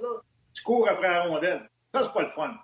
[0.52, 1.70] tu cours après la rondelle.
[1.94, 2.54] Ça, c'est pas le fun.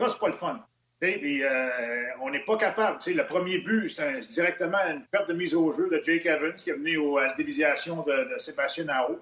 [0.00, 0.64] Ça, c'est pas le fun.
[1.00, 2.98] Puis, euh, on n'est pas capable.
[3.06, 6.70] le premier but, c'est directement une perte de mise au jeu de Jake Evans qui
[6.70, 9.18] est venu à la déviation de, Sébastien Naro.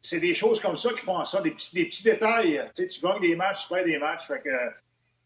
[0.00, 2.64] c'est des choses comme ça qui font ça, des petits, des petits détails.
[2.76, 4.28] Tu gagnes des matchs, tu perds des matchs.
[4.28, 4.50] Fait que,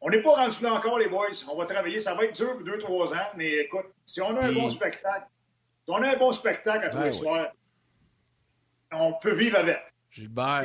[0.00, 1.28] on n'est pas rendu là encore, les boys.
[1.50, 2.00] On va travailler.
[2.00, 3.28] Ça va être dur pour deux, trois ans.
[3.36, 5.26] Mais écoute, si on a un bon spectacle,
[5.84, 7.52] si on a un bon spectacle à tous les soirs,
[8.92, 9.78] on peut vivre avec.
[10.10, 10.64] Gilbert,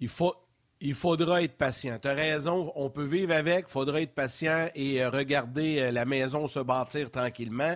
[0.00, 0.34] il faut,
[0.80, 1.98] il faudra être patient.
[2.00, 5.90] Tu as raison, on peut vivre avec, il faudra être patient et euh, regarder euh,
[5.90, 7.74] la maison se bâtir tranquillement.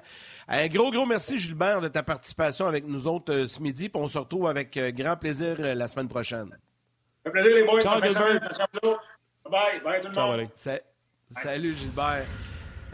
[0.49, 3.89] Un gros, gros merci, Gilbert, de ta participation avec nous autres euh, ce midi.
[3.89, 6.57] Puis on se retrouve avec grand plaisir la semaine prochaine.
[7.25, 7.81] Fait plaisir, les boys.
[7.81, 8.41] Ciao, Gilbert.
[9.51, 9.81] Bye.
[9.85, 10.49] Bye, tout le monde.
[11.31, 12.27] Salut, Gilbert.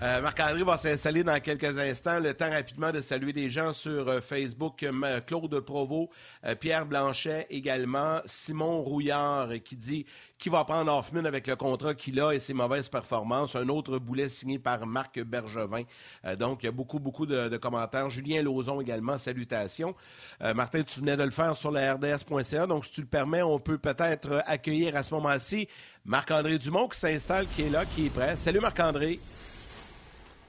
[0.01, 2.21] Euh, Marc-André va s'installer dans quelques instants.
[2.21, 4.87] Le temps rapidement de saluer des gens sur euh, Facebook.
[5.27, 6.11] Claude Provost,
[6.47, 10.07] euh, Pierre Blanchet également, Simon Rouillard qui dit
[10.39, 13.57] qui va prendre Hoffman avec le contrat qu'il a et ses mauvaises performances.
[13.57, 15.83] Un autre boulet signé par Marc Bergevin.
[16.39, 18.09] donc, il y a beaucoup, beaucoup de, commentaires.
[18.09, 19.97] Julien Lauzon également, salutations.
[20.55, 22.69] Martin, tu venais de le faire sur la RDS.ca.
[22.69, 25.67] Donc, si tu le permets, on peut peut-être accueillir à ce moment-ci
[26.05, 28.37] Marc-André Dumont qui s'installe, qui est là, qui est prêt.
[28.37, 29.19] Salut Marc-André.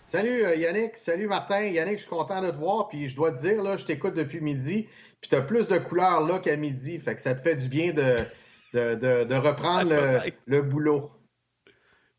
[0.10, 1.66] Salut euh, Yannick, salut Martin.
[1.66, 2.88] Yannick, je suis content de te voir.
[2.88, 4.88] Puis je dois te dire, là, je t'écoute depuis midi.
[5.22, 6.97] Puis tu as plus de couleurs là qu'à midi.
[6.97, 8.26] Fait que ça te fait du bien de,
[8.74, 9.93] de, reprendre
[10.47, 11.12] le, boulot.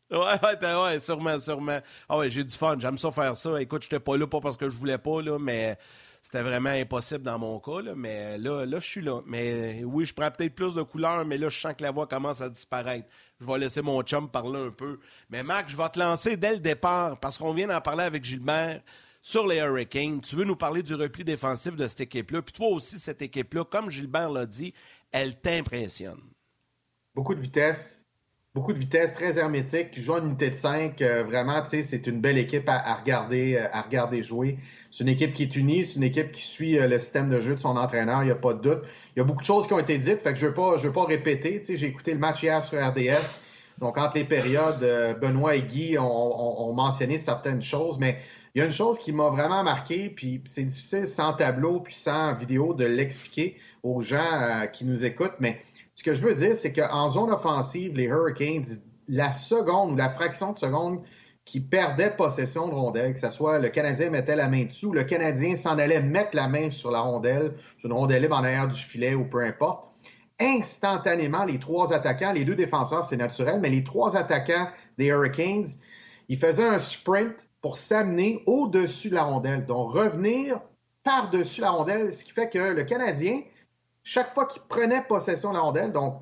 [0.09, 1.79] Ouais, ouais, ouais, sûrement, sûrement.
[2.07, 2.77] Ah ouais, j'ai du fun.
[2.79, 3.61] J'aime ça faire ça.
[3.61, 5.77] Écoute, j'étais pas là pas parce que je voulais pas, là, mais
[6.21, 7.81] c'était vraiment impossible dans mon cas.
[7.81, 9.19] Là, mais là, là, je suis là.
[9.25, 12.07] Mais oui, je prends peut-être plus de couleurs, mais là, je sens que la voix
[12.07, 13.09] commence à disparaître
[13.41, 14.99] je vais laisser mon chum parler un peu.
[15.29, 18.23] Mais Marc, je vais te lancer dès le départ parce qu'on vient d'en parler avec
[18.23, 18.81] Gilbert
[19.21, 20.21] sur les Hurricanes.
[20.21, 22.43] Tu veux nous parler du repli défensif de cette équipe-là?
[22.43, 24.73] Puis toi aussi, cette équipe-là, comme Gilbert l'a dit,
[25.11, 26.21] elle t'impressionne.
[27.15, 28.05] Beaucoup de vitesse.
[28.53, 29.99] Beaucoup de vitesse, très hermétique.
[29.99, 31.01] Joue en unité de 5.
[31.01, 34.59] Euh, vraiment, c'est une belle équipe à, regarder, euh, à regarder jouer.
[34.91, 37.39] C'est une équipe qui est unie, c'est une équipe qui suit euh, le système de
[37.39, 38.83] jeu de son entraîneur, il n'y a pas de doute.
[39.15, 40.91] Il y a beaucoup de choses qui ont été dites, fait que je ne veux,
[40.91, 41.61] pas, répéter.
[41.65, 43.39] J'ai écouté le match hier sur RDS.
[43.79, 48.19] Donc, entre les périodes, euh, Benoît et Guy ont, mentionné certaines choses, mais
[48.53, 51.95] il y a une chose qui m'a vraiment marqué, puis c'est difficile sans tableau puis
[51.95, 55.61] sans vidéo de l'expliquer aux gens euh, qui nous écoutent, mais
[55.95, 58.65] ce que je veux dire, c'est qu'en zone offensive, les Hurricanes,
[59.07, 61.01] la seconde ou la fraction de seconde
[61.51, 65.03] qui perdait possession de rondelle, que ce soit le Canadien mettait la main dessous, le
[65.03, 68.69] Canadien s'en allait mettre la main sur la rondelle, sur une rondelle libre en arrière
[68.69, 69.83] du filet ou peu importe.
[70.39, 75.67] Instantanément, les trois attaquants, les deux défenseurs, c'est naturel, mais les trois attaquants des Hurricanes,
[76.29, 80.61] ils faisaient un sprint pour s'amener au-dessus de la rondelle, donc revenir
[81.03, 83.41] par-dessus la rondelle, ce qui fait que le Canadien,
[84.03, 86.21] chaque fois qu'il prenait possession de la rondelle, donc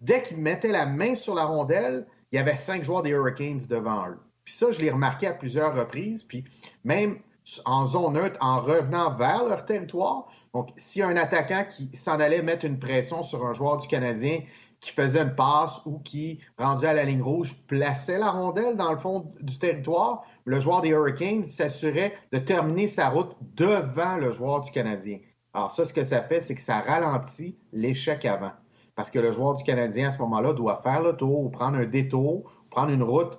[0.00, 3.60] dès qu'il mettait la main sur la rondelle, il y avait cinq joueurs des Hurricanes
[3.68, 4.18] devant eux.
[4.44, 6.22] Puis ça, je l'ai remarqué à plusieurs reprises.
[6.22, 6.44] Puis
[6.84, 7.18] même
[7.64, 10.28] en zone neutre, en revenant vers leur territoire.
[10.54, 14.40] Donc, a un attaquant qui s'en allait mettre une pression sur un joueur du Canadien
[14.80, 18.92] qui faisait une passe ou qui, rendu à la ligne rouge, plaçait la rondelle dans
[18.92, 24.30] le fond du territoire, le joueur des Hurricanes s'assurait de terminer sa route devant le
[24.30, 25.18] joueur du Canadien.
[25.54, 28.52] Alors ça, ce que ça fait, c'est que ça ralentit l'échec avant.
[28.94, 31.78] Parce que le joueur du Canadien, à ce moment-là, doit faire le tour, ou prendre
[31.78, 33.38] un détour, prendre une route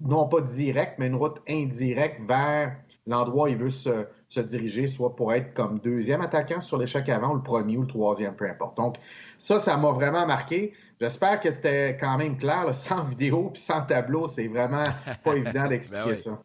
[0.00, 4.06] non pas direct, mais une route indirecte vers l'endroit où il veut se,
[4.40, 7.86] diriger, soit pour être comme deuxième attaquant sur l'échec avant, ou le premier ou le
[7.86, 8.76] troisième, peu importe.
[8.76, 8.96] Donc,
[9.38, 10.72] ça, ça m'a vraiment marqué.
[11.00, 14.26] J'espère que c'était quand même clair, sans vidéo puis sans tableau.
[14.26, 14.84] C'est vraiment
[15.24, 16.42] pas évident d'expliquer ben ça.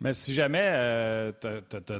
[0.00, 1.32] Mais si jamais, euh,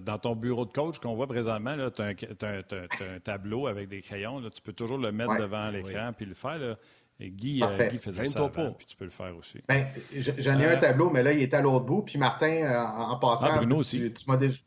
[0.04, 4.40] dans ton bureau de coach qu'on voit présentement, tu as, un tableau avec des crayons,
[4.50, 6.76] tu peux toujours le mettre devant l'écran puis le faire.
[7.20, 9.60] Et Guy, euh, Guy faisait ça avant, puis tu peux le faire aussi.
[9.68, 12.02] Ben, J'en ai un euh, tableau, mais là, il est à l'autre bout.
[12.02, 14.12] Puis Martin, euh, en, passant, ah, Bruno aussi.
[14.12, 14.58] tu, m'as déjà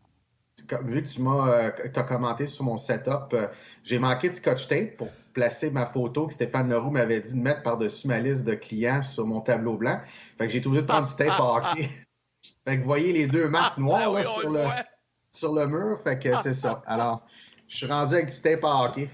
[0.83, 3.35] vu que tu m'as as commenté sur mon setup,
[3.83, 7.39] j'ai manqué de scotch tape pour placer ma photo que Stéphane Leroux m'avait dit de
[7.39, 10.01] mettre par-dessus ma liste de clients sur mon tableau blanc.
[10.37, 11.89] Fait que j'ai tout de prendre du tape à hockey.
[12.67, 14.63] fait que vous voyez les deux marques ah, noires sur, le,
[15.31, 15.99] sur, le, mur.
[16.03, 16.81] Fait que c'est ça.
[16.85, 17.25] Alors,
[17.69, 19.09] je suis rendu avec du tape à hockey.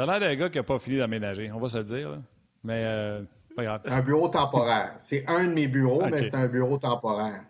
[0.00, 2.18] T'as l'air d'un gars qui n'a pas fini d'aménager, on va se le dire.
[2.64, 3.20] Mais euh,
[3.54, 3.82] pas grave.
[3.84, 4.94] Un bureau temporaire.
[4.98, 7.42] C'est un de mes bureaux, mais c'est un bureau temporaire.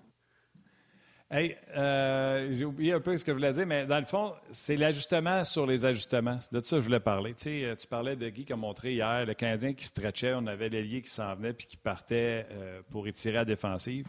[1.31, 4.33] Hey, euh, j'ai oublié un peu ce que je voulais dire, mais dans le fond,
[4.51, 6.41] c'est l'ajustement sur les ajustements.
[6.51, 7.35] De ça, je voulais parler.
[7.35, 10.49] Tu, sais, tu parlais de Guy qui a montré hier, le Canadien qui stretchait, on
[10.49, 14.07] avait l'ailier qui s'en venait puis qui partait euh, pour étirer à défensive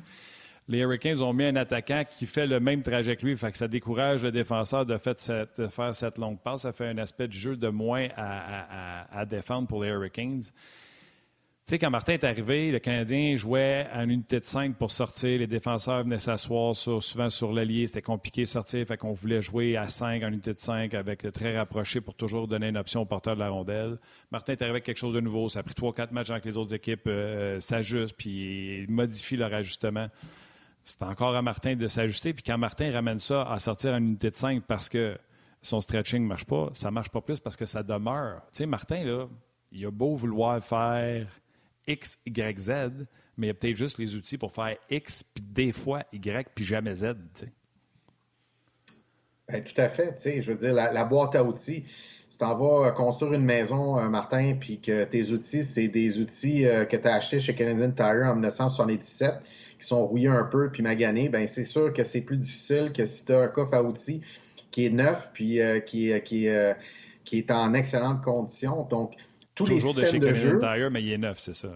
[0.71, 3.35] les Hurricanes ont mis un attaquant qui fait le même trajet que lui.
[3.35, 6.61] Fait que ça décourage le défenseur de, faire cette longue passe.
[6.61, 10.43] Ça fait un aspect du jeu de moins à, défendre pour les Hurricanes.
[11.65, 15.39] sais, quand Martin est arrivé, le Canadien jouait une unité de 5 pour sortir.
[15.39, 17.85] Les défenseurs venaient s'asseoir souvent sur l'allié.
[17.85, 18.87] C'était compliqué de sortir.
[18.87, 22.47] Fait qu'on voulait jouer à 5 en unité de 5 avec très rapproché pour toujours
[22.47, 23.97] donner une option au porteur de la rondelle.
[24.31, 25.49] Martin est arrivé avec quelque chose de nouveau.
[25.49, 30.07] Ça a pris 3-4 matchs avec les autres équipes euh, s'ajustent puis modifient leur ajustement.
[30.83, 32.33] C'est encore à Martin de s'ajuster.
[32.33, 35.17] Puis quand Martin ramène ça à sortir en unité de 5 parce que
[35.61, 38.41] son stretching ne marche pas, ça ne marche pas plus parce que ça demeure.
[38.51, 39.27] Tu sais, Martin, là,
[39.71, 41.27] il a beau vouloir faire
[41.87, 42.71] X, Y, Z,
[43.37, 46.65] mais il a peut-être juste les outils pour faire X, puis des fois Y, puis
[46.65, 47.13] jamais Z.
[49.47, 50.15] Ben, tout à fait.
[50.41, 51.85] Je veux dire, la, boîte à outils,
[52.29, 56.19] si tu en vas construire une maison, euh, Martin, puis que tes outils, c'est des
[56.19, 59.41] outils euh, que tu as achetés chez Canadian Tire en 1977,
[59.81, 63.05] qui sont rouillés un peu puis maganés, ben c'est sûr que c'est plus difficile que
[63.05, 64.21] si tu as un coffre à outils
[64.71, 66.47] qui est neuf puis euh, qui, qui,
[67.25, 68.83] qui est en excellente condition.
[68.83, 69.15] Donc,
[69.55, 71.69] Toujours de chez Canadian Tire, mais il est neuf, c'est ça.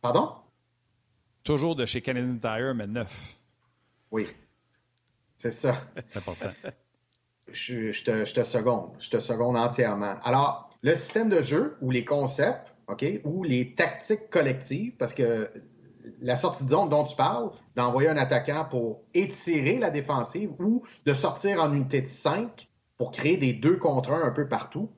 [0.00, 0.32] Pardon?
[1.42, 3.38] Toujours de chez Canadian Tire, mais neuf.
[4.10, 4.26] Oui.
[5.36, 5.82] C'est ça.
[5.94, 6.50] C'est important.
[7.52, 8.92] Je, te, je, te, seconde.
[9.00, 10.14] Je te seconde entièrement.
[10.22, 15.50] Alors, le système de jeu ou les concepts, OK, ou les tactiques collectives, parce que
[16.20, 20.82] la sortie de zone dont tu parles, d'envoyer un attaquant pour étirer la défensive ou
[21.06, 24.90] de sortir en unité de 5 pour créer des deux contre un un peu partout?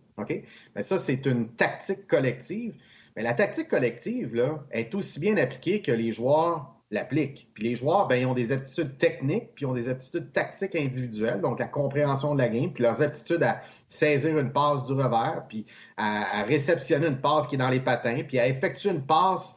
[0.75, 2.75] Mais ça, c'est une tactique collective.
[3.17, 7.49] Mais la tactique collective, là, est aussi bien appliquée que les joueurs l'appliquent.
[7.55, 11.41] Puis les joueurs, ben, ils ont des aptitudes techniques, puis ont des aptitudes tactiques individuelles,
[11.41, 15.45] donc la compréhension de la game, puis leurs aptitudes à saisir une passe du revers,
[15.49, 19.57] puis à, réceptionner une passe qui est dans les patins, puis à effectuer une passe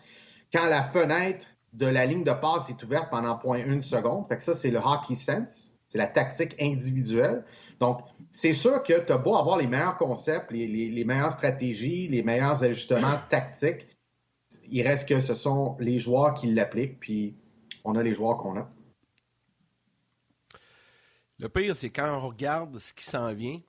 [0.54, 4.28] quand la fenêtre de la ligne de passe est ouverte pendant point une seconde.
[4.28, 5.72] Fait que ça, c'est le hockey sense.
[5.88, 7.46] C'est la tactique individuelle.
[7.80, 8.00] Donc,
[8.32, 12.64] c'est sûr que tu as beau avoir les meilleurs concepts, les, meilleures stratégies, les meilleurs
[12.64, 13.88] ajustements tactiques.
[14.70, 17.38] Il reste que ce sont les joueurs qui l'appliquent, puis
[17.84, 18.70] on a les joueurs qu'on a.
[21.38, 23.60] Le pire, c'est quand on regarde ce qui s'en vient,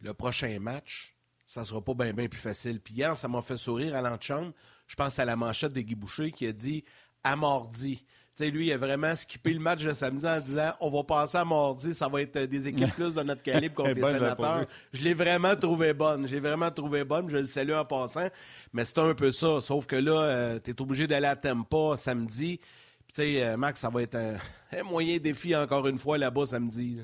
[0.00, 1.16] le prochain match,
[1.46, 2.80] ça sera pas bien plus facile.
[2.80, 4.52] Puis hier, ça m'a fait sourire à l'antichambre.
[4.92, 6.84] Je pense à la manchette de Guy Boucher qui a dit
[7.24, 11.02] «amordi» sais, lui, il a vraiment skippé le match de samedi en disant on va
[11.02, 14.66] passer à mardi, ça va être des équipes plus de notre calibre contre les sénateurs.
[14.92, 16.28] Je l'ai vraiment trouvé bonne.
[16.28, 17.30] J'ai vraiment trouvé bonne.
[17.30, 18.28] Je le salue en passant.
[18.74, 19.62] Mais c'est un peu ça.
[19.62, 22.58] Sauf que là, euh, tu es obligé d'aller à Tempa samedi.
[22.58, 26.98] Tu sais, euh, Max, ça va être un, moyen défi encore une fois là-bas samedi.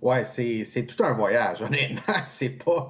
[0.00, 2.14] Ouais, c'est tout un voyage, honnêtement.
[2.26, 2.88] C'est pas,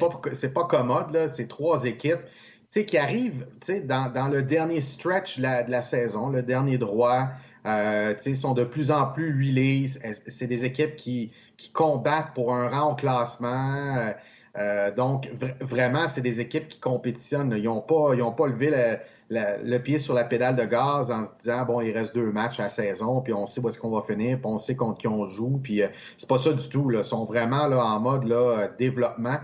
[0.00, 2.24] pas, pas commode, C'est trois équipes
[2.70, 3.46] sais, qui arrivent
[3.84, 7.28] dans, dans le dernier stretch de la, saison, le dernier droit.
[7.66, 9.86] Euh, sont de plus en plus huilés.
[10.28, 13.96] C'est des équipes qui, qui combattent pour un rang au classement.
[13.96, 14.12] Euh,
[14.56, 15.28] euh, donc,
[15.60, 17.52] vraiment, c'est des équipes qui compétitionnent.
[17.56, 18.96] Ils n'ont pas, ils pas levé
[19.30, 22.58] le pied sur la pédale de gaz en se disant, bon, il reste deux matchs
[22.60, 24.98] à la saison, puis on sait où est-ce qu'on va finir, puis on sait contre
[24.98, 25.60] qui on joue.
[25.62, 25.82] Puis
[26.16, 26.88] c'est pas ça du tout.
[26.88, 27.00] Là.
[27.00, 29.38] Ils sont vraiment là, en mode là, développement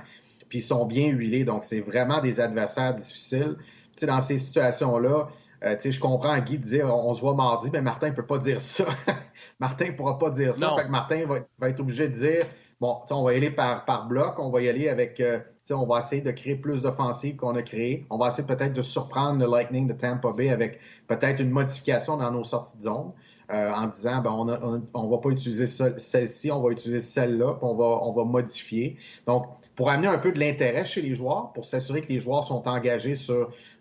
[0.55, 1.43] puis ils sont bien huilés.
[1.43, 3.57] Donc, c'est vraiment des adversaires difficiles.
[3.97, 5.27] sais, dans ces situations-là,
[5.65, 8.39] euh, je comprends Guy de dire on, se voit mardi, mais Martin ne peut pas
[8.39, 8.85] dire ça.
[9.59, 10.77] Martin ne pourra pas dire ça.
[10.77, 12.47] Fait que Martin va, être obligé de dire
[12.81, 15.19] bon, on va y aller par, par bloc, on va y aller avec.
[15.19, 15.41] Euh,
[15.71, 18.07] on va essayer de créer plus d'offensives qu'on a créées.
[18.11, 20.79] On va essayer peut-être de surprendre le Lightning de Tampa Bay avec
[21.09, 23.11] peut-être une modification dans nos sorties de zone.
[23.53, 27.65] Euh, en disant ben, on ne va pas utiliser celle-ci, on va utiliser celle-là, puis
[27.65, 28.97] on va, on va modifier.
[29.27, 29.47] Donc,
[29.77, 32.67] pour amener un peu de l'intérêt chez les joueurs, pour s'assurer que les joueurs sont
[32.69, 33.35] engagés sur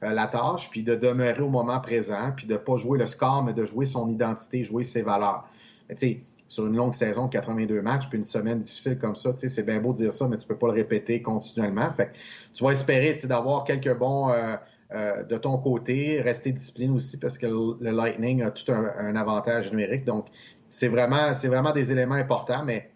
[0.03, 3.07] euh, la tâche, puis de demeurer au moment présent, puis de ne pas jouer le
[3.07, 5.47] score, mais de jouer son identité, jouer ses valeurs.
[5.87, 9.15] Mais tu sais, sur une longue saison de 82 matchs, puis une semaine difficile comme
[9.15, 11.91] ça, c'est bien beau de dire ça, mais tu peux pas le répéter continuellement.
[11.93, 12.11] Fait
[12.53, 14.55] tu vas espérer d'avoir quelques bons euh,
[14.93, 19.15] euh, de ton côté, rester discipliné aussi parce que le, Lightning a tout un, un
[19.15, 20.05] avantage numérique.
[20.05, 20.27] Donc,
[20.69, 22.91] c'est vraiment, c'est vraiment des éléments importants, mais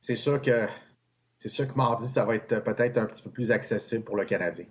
[0.00, 0.66] c'est sûr que
[1.38, 4.24] c'est sûr que mardi, ça va être peut-être un petit peu plus accessible pour le
[4.24, 4.66] Canadien.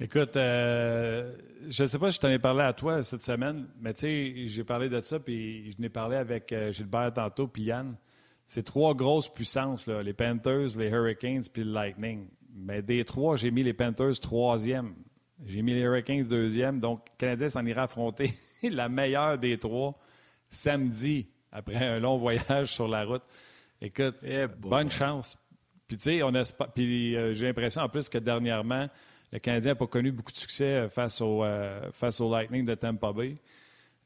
[0.00, 1.36] Écoute, euh,
[1.68, 4.00] je ne sais pas si je t'en ai parlé à toi cette semaine, mais tu
[4.00, 7.94] sais, j'ai parlé de ça, puis je n'ai parlé avec euh, Gilbert tantôt, puis Yann.
[8.46, 12.28] C'est trois grosses puissances, les Panthers, les Hurricanes, puis le Lightning.
[12.54, 14.94] Mais des trois, j'ai mis les Panthers troisième.
[15.46, 16.80] J'ai mis les Hurricanes deuxième.
[16.80, 19.98] Donc, le Canadien s'en ira affronter la meilleure des trois
[20.50, 23.22] samedi, après un long voyage sur la route.
[23.84, 25.36] Écoute, eh, bonne chance.
[25.88, 26.32] Puis, tu sais, on
[26.72, 28.88] Puis, euh, j'ai l'impression en plus que dernièrement,
[29.32, 32.64] le Canadien n'a pas connu beaucoup de succès euh, face au, euh, face au Lightning
[32.64, 33.34] de Tampa Bay.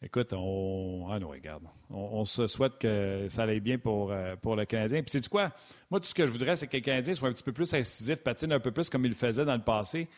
[0.02, 1.08] Écoute, on.
[1.10, 1.64] Ah non, regarde.
[1.90, 5.02] On, se souhaite que ça aille bien pour, euh, pour le Canadien.
[5.02, 5.52] Puis, sais-tu quoi?
[5.90, 7.74] Moi, tout ce que je voudrais, c'est que les Canadiens soient un petit peu plus
[7.74, 10.08] incisifs, patinent un peu plus comme ils le faisaient dans le passé.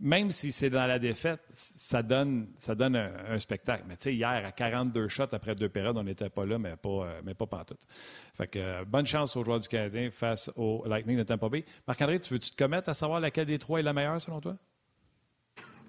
[0.00, 3.82] Même si c'est dans la défaite, ça donne, ça donne un, spectacle.
[3.88, 6.76] Mais tu sais, hier, à 42 shots après deux périodes, on n'était pas là, mais
[6.76, 7.84] pas, euh, mais pas pantoute.
[8.36, 11.64] Fait que euh, bonne chance aux joueurs du Canadien face au Lightning de Tampa Bay.
[11.88, 14.54] Marc-André, tu veux-tu te commettre à savoir laquelle des trois est la meilleure, selon toi?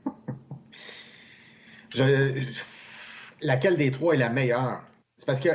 [1.93, 2.43] je
[3.41, 4.81] laquelle des trois est la meilleure?
[5.15, 5.49] C'est parce que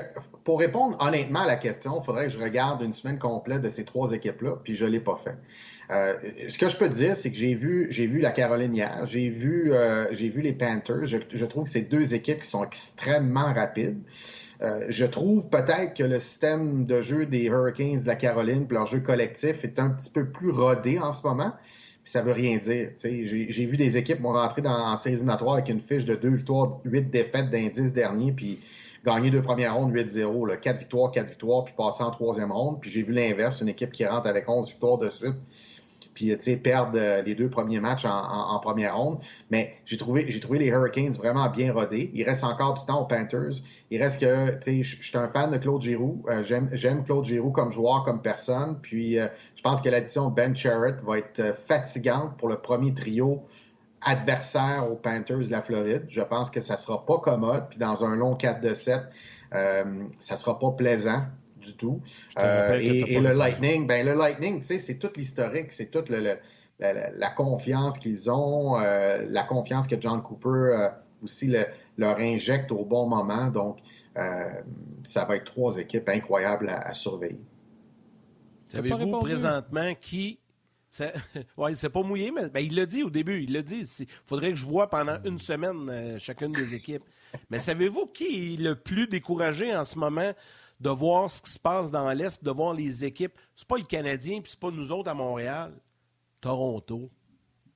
[0.45, 3.69] pour répondre honnêtement à la question, il faudrait que je regarde une semaine complète de
[3.69, 5.37] ces trois équipes-là, puis je ne l'ai pas fait.
[5.91, 6.15] Euh,
[6.49, 9.73] ce que je peux te dire, c'est que j'ai vu, la Caroline hier, j'ai vu,
[9.73, 11.07] euh, les Panthers.
[11.07, 14.01] Je, trouve que c'est deux équipes qui sont extrêmement rapides.
[14.63, 18.77] Euh, je trouve peut-être que le système de jeu des Hurricanes de la Caroline, puis
[18.77, 21.53] leur jeu collectif, est un petit peu plus rodé en ce moment
[22.07, 22.91] ça veut rien dire.
[23.03, 26.79] J'ai vu des équipes m'ont rentré dans, en séries avec une fiche de 2 victoires,
[26.85, 28.61] 8 défaites d'indice dernier, puis
[29.05, 32.81] gagner deux premières rondes 8-0, 4 victoires, 4 victoires, puis passer en troisième ronde.
[32.81, 35.35] Puis j'ai vu l'inverse, une équipe qui rentre avec 11 victoires de suite,
[36.17, 39.19] puis tu sais perdre euh, les deux premiers matchs en, première ronde.
[39.51, 42.11] Mais j'ai trouvé, j'ai trouvé les Hurricanes vraiment bien rodés.
[42.15, 43.61] Il reste encore du temps aux Panthers.
[43.91, 46.25] Il reste que, tu sais, je suis un fan de Claude Giroux.
[46.29, 48.79] Euh, j'aime Claude Giroux comme joueur, comme personne.
[48.81, 53.45] Puis euh, je pense que l'addition Ben Charrett va être fatigante pour le premier trio
[54.01, 56.07] adversaire aux Panthers de la Floride.
[56.09, 57.69] Je pense que ça sera pas commode.
[57.69, 59.03] Puis dans un long 4 de 7,
[59.55, 61.25] euh, ça sera pas plaisant
[61.67, 62.01] du tout.
[62.39, 67.31] Euh, et, le Lightning, ben le Lightning, tu sais, c'est tout l'historique, c'est toute la,
[67.31, 70.89] confiance qu'ils ont, euh, la confiance que John Cooper euh,
[71.23, 71.53] aussi
[71.99, 73.49] leur injecte au bon moment.
[73.49, 73.79] Donc,
[75.03, 77.41] ça va être trois équipes incroyables à, surveiller.
[78.67, 80.39] Savez-vous présentement qui
[81.59, 83.43] Oui, il s'est pas mouillé, mais ben, il l'a dit au début.
[83.43, 83.83] Il l'a dit.
[84.01, 87.05] Il faudrait que je vois pendant une semaine chacune des équipes.
[87.51, 90.33] Mais savez-vous qui est le plus découragé en ce moment
[90.81, 93.39] de voir ce qui se passe dans l'Est, de voir les équipes.
[93.55, 95.73] C'est pas le Canadien, puis c'est pas nous autres à Montréal.
[96.41, 97.11] Toronto.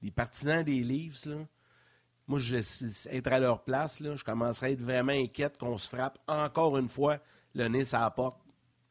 [0.03, 1.37] Les partisans des Leafs, là.
[2.27, 2.57] Moi, je,
[3.09, 6.79] être à leur place, là, je commencerais à être vraiment inquiète qu'on se frappe encore
[6.79, 7.19] une fois
[7.55, 8.41] le nez à la porte.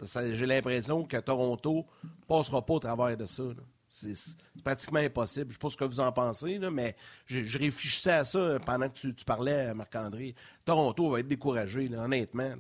[0.01, 1.86] J'ai l'impression que Toronto
[2.28, 3.43] passera pas au travers de ça.
[3.89, 5.45] C'est pratiquement impossible.
[5.45, 6.95] Je ne sais pas ce que vous en pensez, mais
[7.26, 10.36] je, réfléchissais à ça pendant que tu, parlais, Marc-André.
[10.64, 12.55] Toronto va être découragé, honnêtement.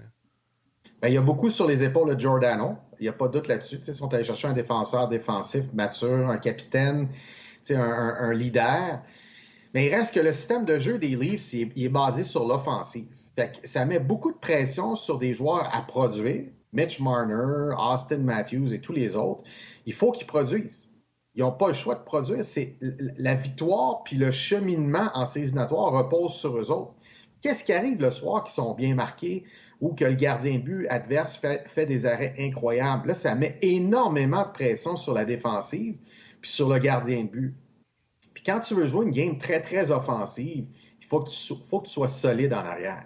[1.01, 2.75] Ben, il y a beaucoup sur les épaules de Giordano.
[2.99, 3.79] Il n'y a pas de doute là-dessus.
[3.87, 7.07] Ils sont allés chercher un défenseur défensif mature, un capitaine,
[7.69, 9.01] un, leader.
[9.73, 13.07] Mais il reste que le système de jeu des Leafs, il est, basé sur l'offensive.
[13.63, 16.45] Ça met beaucoup de pression sur des joueurs à produire.
[16.73, 19.43] Mitch Marner, Austin Matthews et tous les autres.
[19.85, 20.91] Il faut qu'ils produisent.
[21.35, 22.43] Ils n'ont pas le choix de produire.
[23.17, 26.93] La victoire puis le cheminement en séries éliminatoires repose sur eux autres.
[27.41, 29.45] Qu'est-ce qui arrive le soir qui sont bien marqués?
[29.81, 33.09] ou que le gardien de but adverse fait, des arrêts incroyables?
[33.09, 35.95] Là, ça met énormément de pression sur la défensive
[36.41, 37.55] puis sur le gardien de but.
[38.33, 40.65] Puis quand tu veux jouer une game très, très offensive,
[41.01, 43.05] il faut que tu, sois solide en arrière.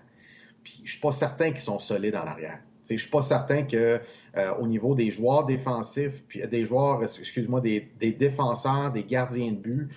[0.63, 2.59] Puis je suis pas certain qu'ils sont solides en arrière.
[2.89, 4.01] Je suis pas certain que
[4.36, 9.57] euh, au niveau des joueurs défensifs, puis des joueurs, excuse-moi, des, défenseurs, des gardiens de
[9.57, 9.89] but,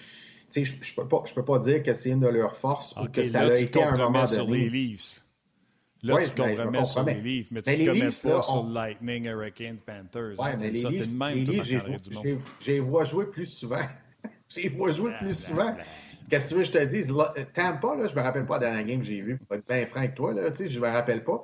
[0.64, 3.22] je ne peux, pas, peux pas dire que c'est une de leurs forces ou que
[3.22, 5.22] ça a été un moment sur les Leafs.
[6.02, 9.78] Là, tu ben, compromets sur les Leafs, mais tu ne commets pas sur Lightning, Hurricanes,
[9.84, 10.34] Panthers.
[10.38, 13.86] Oui, mais les Leafs, même, les Leafs j'ai vois jouer plus souvent.
[14.48, 15.74] j'ai vois jouer plus souvent.
[16.28, 17.12] Qu'est-ce que tu veux que je te dise?
[17.54, 19.38] Tampa, là, je me rappelle pas de la dernière game que j'ai vue.
[19.38, 21.42] Pour être bien franc avec toi, là, je me rappelle pas.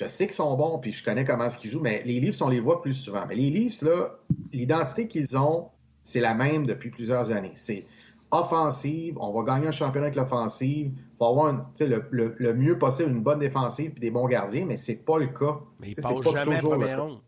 [0.00, 2.48] Je sais qu'ils sont bons, puis je connais comment ils jouent, mais les Leafs, on
[2.48, 3.26] les voit plus souvent.
[3.28, 4.18] Mais les Leafs, là,
[4.52, 5.68] l'identité qu'ils ont,
[6.02, 7.52] c'est la même depuis plusieurs années.
[7.54, 7.84] C'est
[8.30, 10.92] offensive, on va gagner un championnat avec l'offensive.
[10.94, 15.04] Il faut avoir le, mieux possible une bonne défensive et des bons gardiens, mais c'est
[15.04, 15.60] pas le cas.
[15.80, 17.20] Mais il passe jamais à première ronde.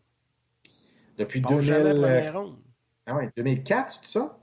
[1.18, 1.60] Depuis 2000...
[1.60, 2.56] jamais première ronde.
[3.06, 4.38] Ah ouais, 2004, c'est ça?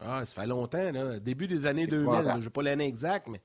[0.00, 1.18] Ah, ça fait longtemps, là.
[1.20, 2.36] Début des années 2000.
[2.38, 3.40] Je n'ai pas l'année exacte, mais.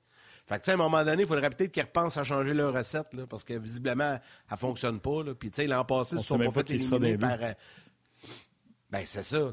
[0.47, 3.13] Fait que, à un moment donné, il faudrait peut-être qu'ils repensent à changer leur recette,
[3.13, 4.21] là, parce que visiblement, elle
[4.51, 5.23] ne fonctionne pas.
[5.23, 5.35] Là.
[5.35, 7.53] Puis, tu sais, l'an passé, ils ne sont pas fait éliminer par, euh,
[8.91, 9.51] ben, c'est ça.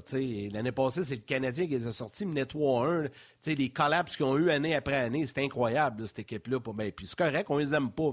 [0.53, 3.11] L'année passée, c'est le Canadien qui les a sortis, mais 3-1.
[3.47, 6.59] Les collapses qu'ils ont eu année après année, c'est incroyable, cette équipe-là.
[6.75, 8.11] Ben, puis c'est correct, on les aime pas.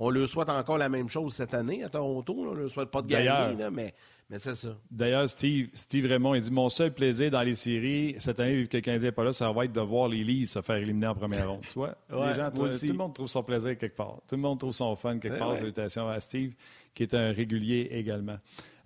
[0.00, 2.34] on leur souhaite encore la même chose cette année à Toronto.
[2.36, 3.94] On leur souhaite pas de gagner, mais,
[4.28, 4.76] mais c'est ça.
[4.90, 8.68] D'ailleurs, Steve, Steve Raymond, il dit Mon seul plaisir dans les séries, cette année, vu
[8.68, 10.76] que le Canadien n'est pas là, ça va être de voir les Leafs se faire
[10.76, 11.62] éliminer en première ronde.
[11.62, 11.96] Tu vois?
[12.10, 14.18] les gens, tout, le monde trouve son plaisir quelque part.
[14.26, 15.56] Tout le monde trouve son fun quelque part.
[15.56, 16.54] Salutations à Steve,
[16.92, 18.38] qui est un régulier également.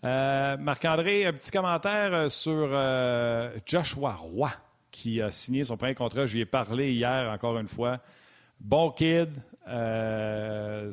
[0.04, 4.50] Euh, Marc-André, un petit commentaire euh, sur euh, Joshua Roy,
[4.90, 6.26] qui a signé son premier contrat.
[6.26, 7.98] Je lui ai parlé hier, encore une fois.
[8.60, 9.28] Bon kid.
[9.66, 10.86] Je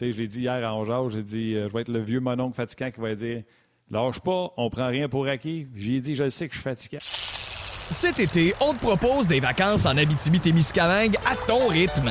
[0.00, 3.00] l'ai dit hier à Ongeau, j'ai dit je vais être le vieux mononcle fatigant qui
[3.00, 3.42] va dire
[3.90, 5.68] Lâche pas, on prend rien pour acquis.
[5.76, 6.98] J'ai dit je sais que je suis fatigué.
[7.00, 12.10] Cet été, on te propose des vacances en Abitibi-Témiscamingue à ton rythme.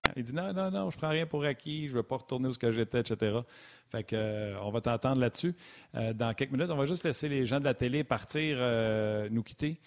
[0.15, 2.47] Il dit non, non, non, je prends rien pour acquis, je ne veux pas retourner
[2.47, 3.39] où j'étais, etc.
[3.89, 5.55] Fait que, euh, on va t'entendre là-dessus.
[5.95, 9.27] Euh, dans quelques minutes, on va juste laisser les gens de la télé partir, euh,
[9.29, 9.79] nous quitter.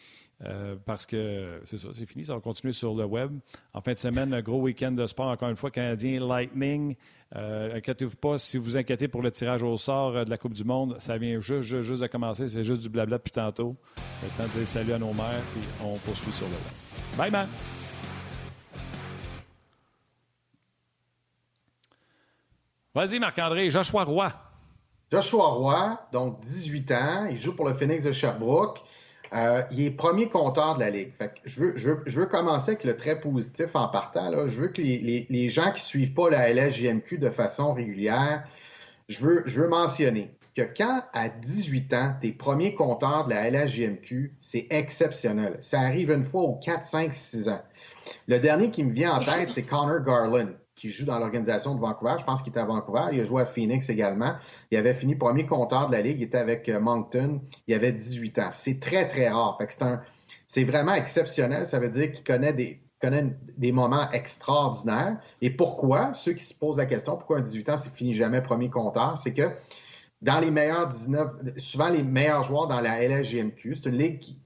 [0.85, 3.39] parce que c'est ça, c'est fini, ça va continuer sur le web.
[3.73, 6.97] En fin de semaine, un gros week-end de sport, encore une fois, Canadien Lightning.
[7.33, 10.65] inquiétez-vous pas, si vous vous inquiétez pour le tirage au sort de la Coupe du
[10.65, 13.75] Monde, ça vient juste, juste, de commencer, c'est juste du blabla depuis tantôt.
[14.23, 17.17] Le temps de dire salut à nos mères, puis on poursuit sur le web.
[17.17, 17.49] Bye, man!
[22.95, 24.33] Vas-y, Marc-André, Joshua Roy.
[25.11, 28.79] Joshua Roy, donc 18 ans, il joue pour le Phoenix de Sherbrooke.
[29.35, 31.13] Euh, il est premier compteur de la Ligue.
[31.45, 34.31] je, veux, commencer avec le très positif en partant.
[34.47, 38.45] Je veux que les, gens qui ne suivent pas la LSJMQ de façon régulière,
[39.09, 44.37] je veux, mentionner que quand à 18 ans, tu es premier compteur de la LSJMQ,
[44.39, 45.57] c'est exceptionnel.
[45.59, 47.63] Ça arrive une fois aux 4, 5, 6 ans.
[48.29, 51.81] Le dernier qui me vient en tête, c'est Connor Garland qui joue dans l'organisation de
[51.81, 52.17] Vancouver.
[52.19, 53.07] Je pense qu'il était à Vancouver.
[53.13, 54.35] Il a joué à Phoenix également.
[54.71, 56.21] Il avait fini premier compteur de la Ligue.
[56.21, 57.41] Il était avec euh, Moncton.
[57.67, 58.49] Il avait 18 ans.
[58.53, 59.57] C'est très, très rare.
[59.59, 60.03] Fait c'est, un,
[60.47, 61.67] c'est vraiment exceptionnel.
[61.67, 65.19] Ça veut dire qu'il connaît des, connaît des moments extraordinaires.
[65.41, 66.13] Et pourquoi?
[66.13, 69.17] Ceux qui se posent la question, pourquoi un 18 ans, c'est finit jamais premier compteur?
[69.17, 69.51] C'est que
[70.23, 74.39] dans les meilleurs 19, souvent les meilleurs joueurs dans la LSGMQ, c'est une ligue qui,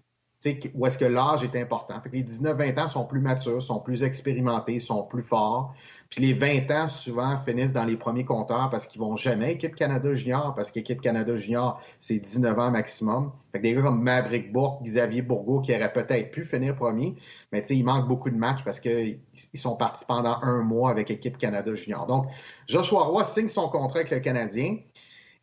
[0.74, 2.01] où est-ce que l'âge est important.
[2.01, 5.74] Fait que les 19-20 ans sont plus matures, sont plus expérimentés, sont plus forts.
[6.11, 9.74] Puis les 20 ans, souvent, finissent dans les premiers compteurs parce qu'ils vont jamais équipe
[9.74, 13.32] Canada Junior, parce qu'équipe Canada Junior, c'est 19 ans maximum.
[13.51, 17.16] Fait que des gars comme Maverick Bourque, Xavier Bourgault, qui auraient peut-être pu finir premier,
[17.53, 19.18] mais tu sais, il manque beaucoup de matchs parce qu'ils
[19.55, 22.07] sont partis pendant un mois avec équipe Canada Junior.
[22.07, 22.26] Donc,
[22.68, 24.78] Joshua Roy signe son contrat avec le Canadien.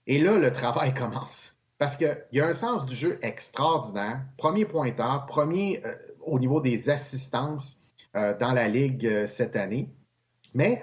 [0.08, 1.55] Et là, le travail commence.
[1.78, 4.22] Parce qu'il y a un sens du jeu extraordinaire.
[4.38, 7.82] Premier pointeur, premier euh, au niveau des assistances
[8.16, 9.90] euh, dans la Ligue euh, cette année.
[10.54, 10.82] Mais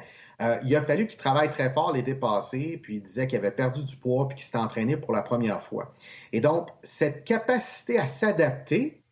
[0.64, 3.84] il a fallu qu'il travaille très fort l'été passé, puis il disait qu'il avait perdu
[3.84, 5.94] du poids, puis qu'il s'était entraîné pour la première fois.
[6.32, 9.04] Et donc, cette capacité à s'adapter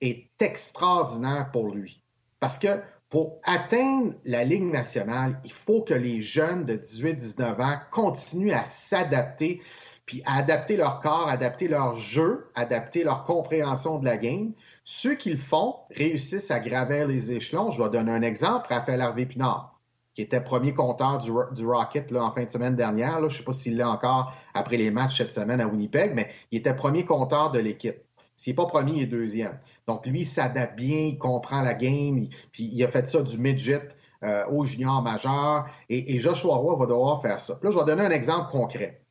[0.00, 2.04] est extraordinaire pour lui.
[2.38, 7.78] Parce que pour atteindre la Ligue nationale, il faut que les jeunes de 18-19 ans
[7.90, 9.62] continuent à s'adapter,
[10.06, 14.52] puis adapter leur corps, adapter leur jeu, adapter leur compréhension de la game.
[14.84, 17.70] Ceux qui le font réussissent à gravir les échelons.
[17.70, 19.76] Je vais donner un exemple, Raphaël Harvey-Pinard
[20.16, 23.20] qui était premier compteur du, Rocket là, en fin de semaine dernière.
[23.20, 23.28] Là.
[23.28, 26.30] Je ne sais pas s'il l'est encore après les matchs cette semaine à Winnipeg, mais
[26.50, 27.98] il était premier compteur de l'équipe.
[28.34, 29.58] S'il n'est pas premier, il est deuxième.
[29.86, 33.36] Donc, lui, il s'adapte bien, il comprend la game, puis il a fait ça du
[33.36, 33.88] midget
[34.24, 37.58] euh, au junior majeur, et, Joshua Roy va devoir faire ça.
[37.62, 39.02] là, je vais donner un exemple concret.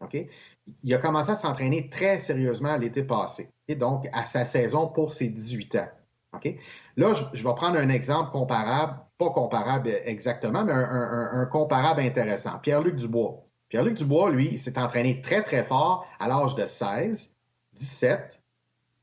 [0.84, 5.11] Il a commencé à s'entraîner très sérieusement l'été passé, et donc à sa saison pour
[5.11, 5.88] ses 18 ans.
[6.34, 6.55] OK?
[6.97, 12.59] Là, je, vais prendre un exemple comparable, pas comparable exactement, mais un, comparable intéressant.
[12.59, 13.45] Pierre-Luc Dubois.
[13.70, 17.36] Pierre-Luc Dubois, lui, il s'est entraîné très, très fort à l'âge de 16,
[17.74, 18.41] 17,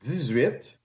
[0.01, 0.79] 18.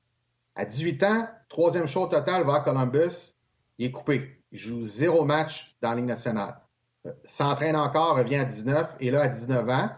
[0.56, 3.34] À 18 ans, troisième show total vers Columbus,
[3.78, 4.42] il est coupé.
[4.50, 6.60] Il joue zéro match dans la Ligue nationale.
[7.06, 9.90] Euh, s'entraîne encore, revient à 19, et là, à 19 ans,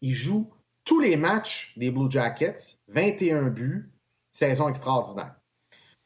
[0.00, 0.50] il joue
[0.84, 3.90] tous les matchs des Blue Jackets, 21 buts,
[4.30, 5.34] saison extraordinaire.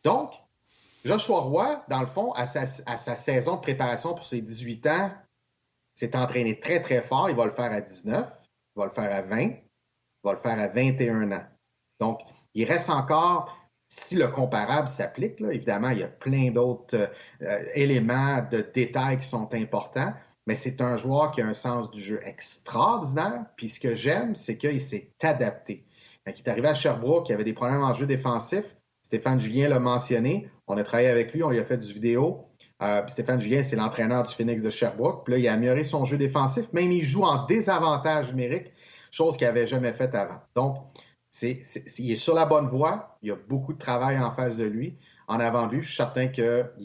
[0.04, 0.32] Donc,
[1.04, 5.12] Joshua Roy, dans le fond, à sa, saison de préparation pour ses 18 ans,
[5.94, 7.30] s'est entraîné très, très fort.
[7.30, 8.26] Il va le faire à 19,
[8.76, 9.60] il va le faire à 20, il
[10.24, 11.44] va le faire à 21 ans.
[12.00, 12.20] Donc,
[12.54, 13.56] il reste encore,
[13.88, 17.10] si le comparable s'applique, évidemment, il y a plein d'autres
[17.42, 20.12] euh, éléments de détails qui sont importants,
[20.46, 23.44] mais c'est un joueur qui a un sens du jeu extraordinaire.
[23.56, 25.84] Puis ce que j'aime, c'est qu'il s'est adapté.
[26.26, 28.76] Il est arrivé à Sherbrooke, il avait des problèmes en jeu défensif.
[29.02, 30.48] Stéphane Julien l'a mentionné.
[30.68, 32.46] On a travaillé avec lui, on lui a fait du vidéo.
[32.82, 35.24] Euh, Stéphane Julien, c'est l'entraîneur du Phoenix de Sherbrooke.
[35.24, 36.72] Puis là, il a amélioré son jeu défensif.
[36.72, 38.72] Même il joue en désavantage numérique,
[39.10, 40.40] chose qu'il n'avait jamais faite avant.
[40.54, 40.76] Donc,
[41.42, 43.18] il est sur la bonne voie.
[43.22, 44.96] Il y a beaucoup de travail en face de lui.
[45.30, 46.42] En avant de lui, je suis certain qu'il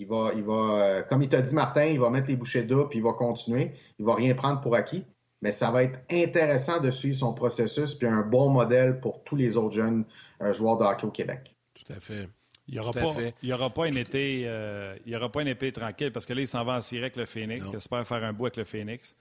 [0.08, 2.90] va, il va euh, comme il t'a dit, Martin, il va mettre les bouchées doubles,
[2.90, 3.72] puis il va continuer.
[3.98, 5.04] Il va rien prendre pour acquis.
[5.42, 9.36] mais ça va être intéressant de suivre son processus, puis un bon modèle pour tous
[9.36, 10.06] les autres jeunes
[10.44, 11.56] euh, joueurs de hockey au Québec.
[11.74, 12.30] Tout à fait.
[12.68, 16.28] Il n'y aura, pas, aura été, euh, il y aura pas une épée tranquille parce
[16.28, 17.66] que là, il s'en va en Syrie avec le Phoenix.
[17.68, 19.16] Il espère faire un bout avec le Phoenix.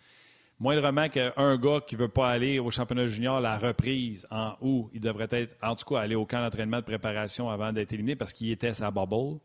[0.60, 4.88] Moindrement qu'un gars qui ne veut pas aller au championnat junior, la reprise en août,
[4.94, 8.14] il devrait être, en tout cas, aller au camp d'entraînement de préparation avant d'être éliminé
[8.14, 9.40] parce qu'il était sa bubble.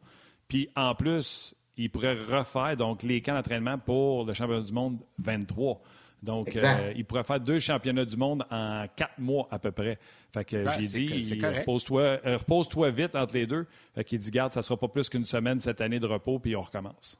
[0.48, 5.00] Puis en plus, il pourrait refaire donc les camps d'entraînement pour le championnat du monde
[5.18, 5.82] 23.
[6.22, 9.98] Donc, euh, il pourrait faire deux championnats du monde en quatre mois à peu près.
[10.34, 13.66] Fait que j'ai dit, repose-toi euh, repose vite entre les deux.
[13.96, 16.40] Fait qu'il dit, garde, ça ne sera pas plus qu'une semaine cette année de repos,
[16.40, 17.18] puis on recommence.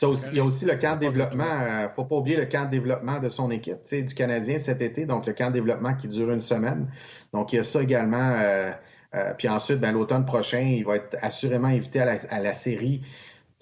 [0.00, 1.44] Il y a aussi le camp de développement.
[1.44, 4.80] Il ne faut pas oublier le camp de développement de son équipe, du Canadien cet
[4.80, 5.04] été.
[5.04, 6.88] Donc, le camp de développement qui dure une semaine.
[7.32, 8.32] Donc, il y a ça également.
[8.36, 8.72] Euh,
[9.36, 13.02] puis ensuite, ben, l'automne prochain, il va être assurément invité à la, à la série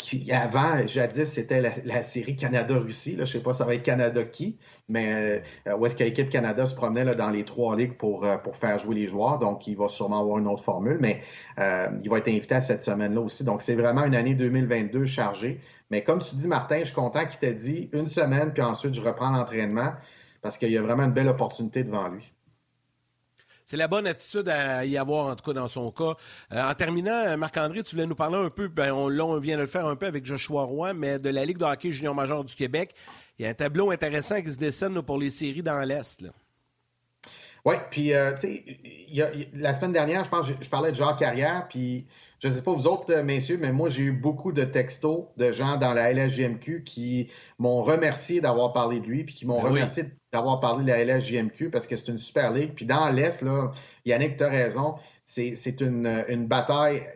[0.01, 3.15] qui, avant, jadis, c'était la, série Canada-Russie.
[3.17, 4.57] Je ne sais pas ça va être Canada qui,
[4.89, 8.25] mais euh, où est-ce que l'équipe Canada se promenait là, dans les trois ligues pour,
[8.25, 9.39] euh, pour faire jouer les joueurs.
[9.39, 11.21] Donc, il va sûrement avoir une autre formule, mais
[11.59, 13.45] euh, il va être invité à cette semaine-là aussi.
[13.45, 15.61] Donc, c'est vraiment une année 2022 chargée.
[15.91, 18.95] Mais comme tu dis, Martin, je suis content qu'il t'ait dit une semaine, puis ensuite,
[18.95, 19.93] je reprends l'entraînement
[20.41, 22.33] parce qu'il y a vraiment une belle opportunité devant lui.
[23.65, 26.15] C'est la bonne attitude à y avoir, en tout cas dans son cas.
[26.53, 29.57] Euh, en terminant, Marc-André, tu voulais nous parler un peu, ben, on, là, on vient
[29.57, 32.15] de le faire un peu avec Joshua Roy, mais de la Ligue de hockey junior
[32.15, 32.95] major du Québec.
[33.39, 36.25] Il y a un tableau intéressant qui se dessine pour les séries dans l'Est.
[37.65, 41.67] Oui, puis, euh, tu sais, la semaine dernière, je pense, je, parlais de Jacques Carrière,
[41.69, 42.07] puis
[42.41, 45.25] je ne sais pas vous autres, euh, messieurs, mais moi, j'ai eu beaucoup de textos
[45.37, 47.29] de gens dans la LSJMQ qui
[47.59, 51.05] m'ont remercié d'avoir parlé de lui, puis qui m'ont ben remercié d'avoir parlé de la
[51.05, 52.73] LSJMQ parce que c'est une super ligue.
[52.75, 53.73] Puis dans l'Est, là,
[54.07, 57.07] Yannick, tu as raison, c'est une, une bataille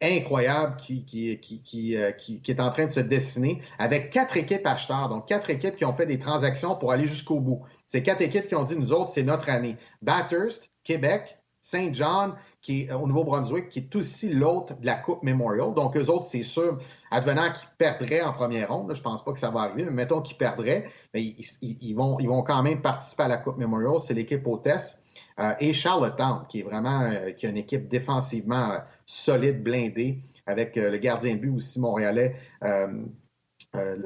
[0.00, 4.36] incroyable qui, qui, qui, euh, qui, qui, est en train de se dessiner avec quatre
[4.36, 7.62] équipes acheteurs, donc quatre équipes qui ont fait des transactions pour aller jusqu'au bout.
[7.86, 9.76] C'est quatre équipes qui ont dit, nous autres, c'est notre année.
[10.02, 14.94] Bathurst, Québec, Saint John, qui est euh, au Nouveau-Brunswick, qui est aussi l'autre de la
[14.94, 15.74] Coupe Memorial.
[15.74, 16.78] Donc, eux autres, c'est sûr,
[17.10, 19.90] advenant qu'ils perdraient en première ronde, je je pense pas que ça va arriver, mais
[19.90, 21.24] mettons qu'ils perdraient, mais
[21.60, 23.98] ils, vont, ils vont quand même participer à la Coupe Memorial.
[23.98, 25.02] C'est l'équipe hôtesse.
[25.40, 30.76] Euh, et Charlottetown, qui est vraiment euh, qui a une équipe défensivement solide, blindée, avec
[30.76, 32.36] le gardien de but aussi montréalais.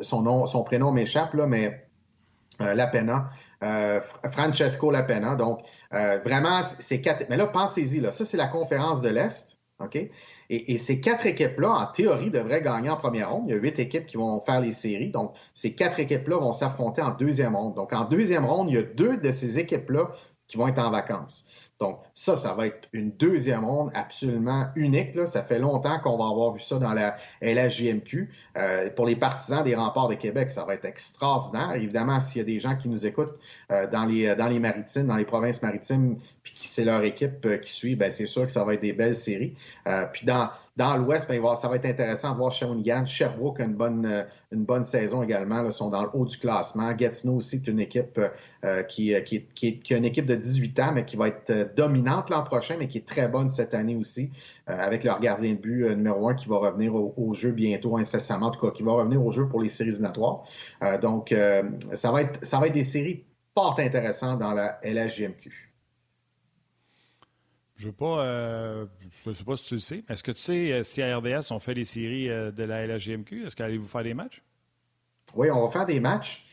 [0.00, 1.86] son, nom, son prénom m'échappe, là, mais
[2.58, 3.28] Lapena.
[3.62, 4.00] Euh,
[4.30, 5.34] Francesco Lapena.
[5.34, 5.60] Donc,
[5.94, 7.26] euh, vraiment, c'est quatre.
[7.30, 8.02] Mais là, pensez-y.
[8.12, 9.56] Ça, c'est la conférence de l'Est.
[9.80, 9.98] OK?
[10.48, 13.44] Et, ces quatre équipes-là, en théorie, devraient gagner en première ronde.
[13.48, 15.10] Il y a huit équipes qui vont faire les séries.
[15.10, 17.74] Donc, ces quatre équipes-là vont s'affronter en deuxième ronde.
[17.74, 20.12] Donc, en deuxième ronde, il y a deux de ces équipes-là
[20.46, 21.46] qui vont être en vacances.
[21.78, 25.14] Donc, ça, ça va être une deuxième ronde absolument unique.
[25.14, 25.26] Là.
[25.26, 28.30] Ça fait longtemps qu'on va avoir vu ça dans la LHJMQ.
[28.56, 31.74] Euh, pour les partisans des remparts de Québec, ça va être extraordinaire.
[31.74, 33.38] Évidemment, s'il y a des gens qui nous écoutent
[33.70, 36.16] euh, dans, les, dans les maritimes, dans les provinces maritimes,
[36.54, 38.92] puis c'est leur équipe euh, qui suit, ben, c'est sûr que ça va être des
[38.92, 39.54] belles séries.
[39.86, 43.06] Euh, puis dans, dans l'Ouest, ben, ça va être intéressant de voir Shawinigan.
[43.06, 44.22] Sherbrooke a une bonne, euh,
[44.52, 45.64] une bonne saison également.
[45.64, 46.92] Ils sont dans le haut du classement.
[46.92, 48.28] Gatineau aussi est une équipe euh,
[48.64, 52.28] euh, qui, qui, qui, a une équipe de 18 ans, mais qui va être dominante
[52.28, 54.30] l'an prochain, mais qui est très bonne cette année aussi,
[54.66, 58.50] avec leur gardien de but numéro un qui va revenir au, jeu bientôt incessamment, en
[58.50, 60.44] tout cas, qui va revenir au jeu pour les séries éliminatoires.
[61.00, 61.34] donc,
[61.94, 63.24] ça, va être, ça va être des séries
[63.54, 65.65] fort intéressantes dans la LHJMQ.
[67.76, 67.94] Je veux.
[68.02, 68.86] Euh,
[69.32, 70.04] sais pas si tu le sais.
[70.08, 72.86] Est-ce que tu sais euh, si à RDS on fait des séries euh, de la
[72.86, 73.46] LHGMQ?
[73.46, 74.42] Est-ce qu'allez-vous faire des matchs?
[75.34, 76.44] Oui, on va faire des matchs.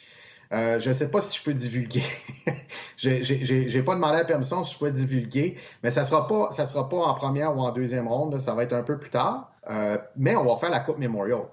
[0.52, 2.04] je ne sais pas si je peux divulguer.
[2.98, 6.52] Je n'ai pas demandé la permission si je peux divulguer, mais ça ne sera, pas,
[6.52, 8.40] ça sera pas en première ou en deuxième ronde.
[8.40, 9.52] ça va être un peu plus tard.
[10.16, 11.44] mais on va faire la Coupe Memorial.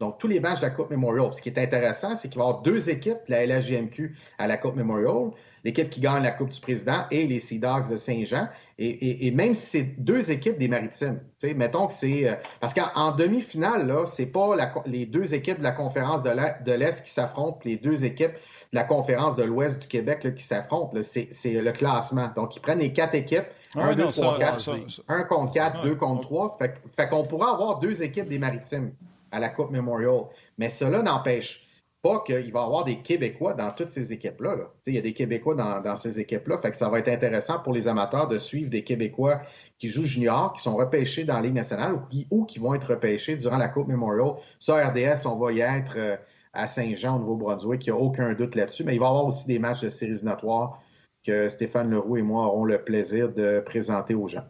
[0.00, 1.32] Donc, tous les matchs de la Coupe Memorial.
[1.32, 4.46] Ce qui est intéressant, c'est qu'il va y avoir deux équipes de la LHGMQ à
[4.46, 5.30] la Coupe Memorial
[5.64, 8.48] l'équipe qui gagne la Coupe du Président et les Sea Dogs de Saint-Jean.
[8.78, 11.20] Et, même si c'est deux équipes des Maritimes,
[11.54, 12.26] mettons que c'est...
[12.26, 14.56] Euh, parce qu'en demi-finale, là, c'est pas
[14.86, 18.84] les deux équipes de la conférence de l'Est qui s'affrontent, les deux équipes de la
[18.84, 20.96] conférence de l'Ouest du Québec qui s'affrontent.
[21.02, 22.30] C'est le classement.
[22.34, 24.74] Donc, ils prennent les quatre équipes, ah un, deux, trois, quatre,
[25.08, 26.56] un contre quatre, deux contre trois.
[26.58, 28.92] Fait, fait qu'on pourra avoir deux équipes des Maritimes
[29.30, 30.22] à la Coupe Memorial.
[30.56, 31.66] Mais cela n'empêche
[32.02, 34.56] pas qu'il va y avoir des Québécois dans toutes ces équipes-là.
[34.86, 36.58] Il y a des Québécois dans, ces équipes-là.
[36.58, 39.42] Fait que ça va être intéressant pour les amateurs de suivre des Québécois
[39.78, 42.74] qui jouent junior, qui sont repêchés dans la Ligue nationale ou qui, ou qui vont
[42.74, 44.36] être repêchés durant la Coupe Memorial.
[44.58, 46.16] Ça, RDS, on va y être euh,
[46.54, 47.86] à Saint-Jean, au Nouveau-Brunswick.
[47.86, 48.84] Il n'y a aucun doute là-dessus.
[48.84, 50.82] Mais il va y avoir aussi des matchs de séries éliminatoires
[51.22, 54.44] que Stéphane Leroux et moi aurons le plaisir de présenter aux gens.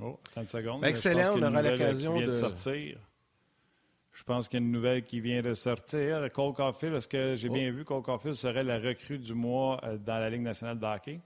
[0.00, 0.84] Oh, 30 secondes.
[0.84, 2.32] Excellent, on aura l'occasion de...
[2.32, 2.98] sortir.
[4.32, 6.26] Je pense qu'il y a une nouvelle qui vient de sortir.
[6.32, 7.76] Cole Caulfield, est-ce que j'ai bien oh.
[7.76, 11.20] vu Cole Caulfield serait la recrue du mois euh, dans la Ligue nationale de hockey?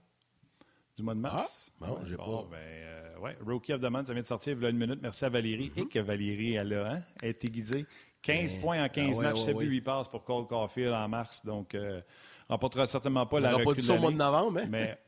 [0.97, 1.71] Du mois de mars?
[1.81, 2.45] Ah, bon, j'ai pas.
[2.51, 3.37] Ben, euh, ouais.
[3.45, 4.99] Rookie of the Month, ça vient de sortir il y a une minute.
[5.01, 5.71] Merci à Valérie.
[5.73, 5.83] Mm-hmm.
[5.83, 7.85] Et que Valérie, elle a, hein, été guidée.
[8.23, 11.07] 15 ben, points en 15 ah matchs, c'est ouais, 8 passes pour Cole Caulfield en
[11.07, 11.45] mars.
[11.45, 12.01] Donc, euh,
[12.49, 13.67] on remportera certainement pas la recrue.
[13.67, 14.67] On pas dit ça au mois de novembre, hein?
[14.69, 14.99] mais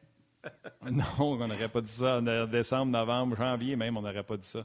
[0.90, 4.48] non, on n'aurait pas dit ça en décembre, novembre, janvier même, on n'aurait pas dit
[4.48, 4.64] ça.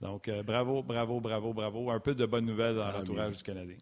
[0.00, 1.90] Donc, euh, bravo, bravo, bravo, bravo.
[1.90, 3.76] Un peu de bonnes nouvelles dans l'entourage du Canadien.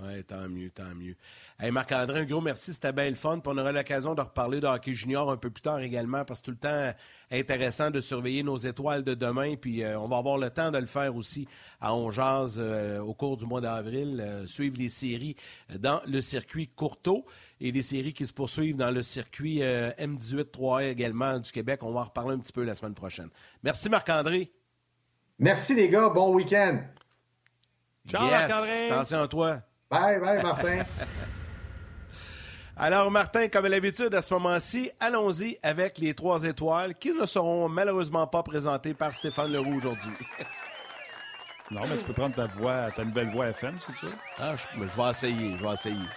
[0.00, 1.16] Oui, tant mieux, tant mieux.
[1.60, 3.40] Hey, Marc-André, un gros merci, c'était bien le fun.
[3.40, 6.40] Puis on aura l'occasion de reparler de hockey junior un peu plus tard également, parce
[6.40, 6.92] que tout le temps
[7.30, 9.54] intéressant de surveiller nos étoiles de demain.
[9.56, 11.46] Puis euh, on va avoir le temps de le faire aussi
[11.78, 15.36] à Ongeaz euh, au cours du mois d'avril, suivre les séries
[15.78, 17.26] dans le circuit Courteau
[17.60, 21.82] et les séries qui se poursuivent dans le circuit M18-3A également du Québec.
[21.82, 23.28] On va en reparler un petit peu la semaine prochaine.
[23.62, 24.50] Merci Marc-André.
[25.38, 26.78] Merci les gars, bon week-end.
[28.06, 29.58] Ciao, yes, attention à toi.
[29.90, 30.84] Bye, bye, Martin.
[32.76, 37.68] Alors, Martin, comme d'habitude, à ce moment-ci, allons-y avec les trois étoiles qui ne seront
[37.68, 40.14] malheureusement pas présentées par Stéphane Leroux aujourd'hui.
[41.70, 44.12] non, mais tu peux prendre ta voix, ta nouvelle voix FM, si tu veux.
[44.38, 46.08] Ah, je, je vais essayer, je vais essayer.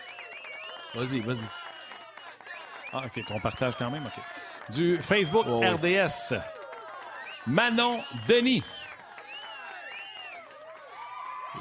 [0.95, 1.45] Vas-y, vas-y.
[2.93, 4.73] Ah, OK, ton partage quand même, OK.
[4.73, 6.33] Du Facebook RDS,
[7.45, 8.63] Manon Denis.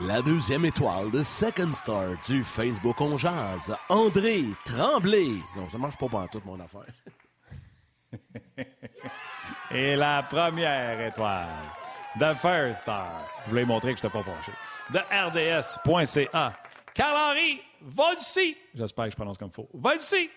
[0.02, 5.36] La deuxième étoile de Second Star du Facebook On Jazz, André Tremblay.
[5.56, 6.92] Non, ça marche pas pour toute mon affaire.
[9.70, 11.46] Et la première étoile,
[12.18, 13.24] The First Star.
[13.44, 14.52] Je voulais montrer que je n'étais pas fâché.
[14.90, 16.52] De RDS.ca.
[16.92, 18.56] Carl-Henri Volsi.
[18.74, 19.68] J'espère que je prononce comme il faut.
[19.74, 20.28] Volsi.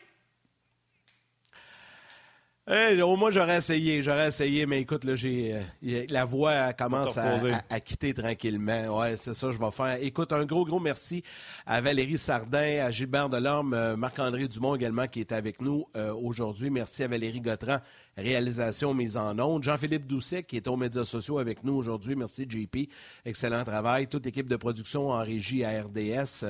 [2.70, 5.55] Eh, au moins, j'aurais essayé, j'aurais essayé, mais écoute, là, j'ai
[5.86, 8.99] euh, la voix commence à, quitter tranquillement.
[8.99, 9.97] Ouais, c'est ça, je vais faire.
[10.01, 11.24] Écoute, un gros, gros merci
[11.65, 16.13] à Valérie Sardin, à Gilbert Delorme, euh, Marc-André Dumont également qui est avec nous euh,
[16.13, 16.70] aujourd'hui.
[16.70, 17.78] Merci à Valérie Gautran
[18.18, 19.63] réalisation mise en onde.
[19.63, 22.15] Jean-Philippe Doucet, qui est aux médias sociaux avec nous aujourd'hui.
[22.15, 22.89] Merci, JP.
[23.26, 24.07] Excellent travail.
[24.07, 26.45] Toute équipe de production en régie à RDS.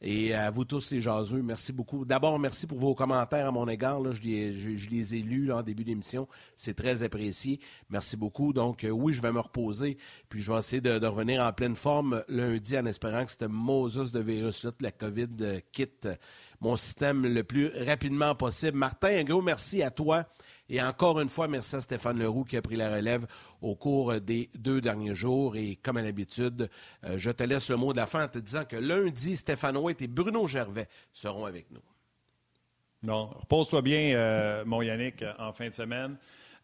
[0.00, 2.04] Et à vous tous, les jaseux, merci beaucoup.
[2.04, 4.00] D'abord, merci pour vos commentaires à mon égard.
[4.12, 6.26] Je, les, ai lus en début d'émission.
[6.56, 7.60] C'est très apprécié.
[7.88, 8.52] Merci beaucoup.
[8.52, 9.96] Donc, euh, oui, je vais me reposer.
[10.28, 14.10] Puis, je vais essayer de, revenir en pleine forme lundi en espérant que cette Moses
[14.12, 16.08] de virus-là, la COVID, euh, quitte
[16.60, 18.78] mon système le plus rapidement possible.
[18.78, 20.26] Martin, un gros merci à toi
[20.72, 23.26] et encore une fois, merci à Stéphane Leroux qui a pris la relève
[23.60, 25.54] au cours des deux derniers jours.
[25.54, 26.70] Et comme à l'habitude,
[27.04, 29.76] euh, je te laisse le mot de la fin en te disant que lundi, Stéphane
[29.76, 31.82] White et Bruno Gervais seront avec nous.
[33.02, 36.16] Non, repose-toi bien, euh, mon Yannick, en fin de semaine.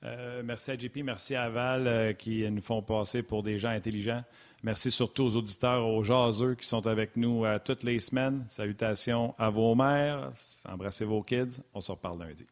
[0.05, 4.25] Euh, merci à JP, merci à Val qui nous font passer pour des gens intelligents.
[4.63, 8.43] Merci surtout aux auditeurs, aux jaseux qui sont avec nous toutes les semaines.
[8.47, 10.31] Salutations à vos mères,
[10.67, 11.61] embrassez vos kids.
[11.75, 12.47] On se reparle lundi.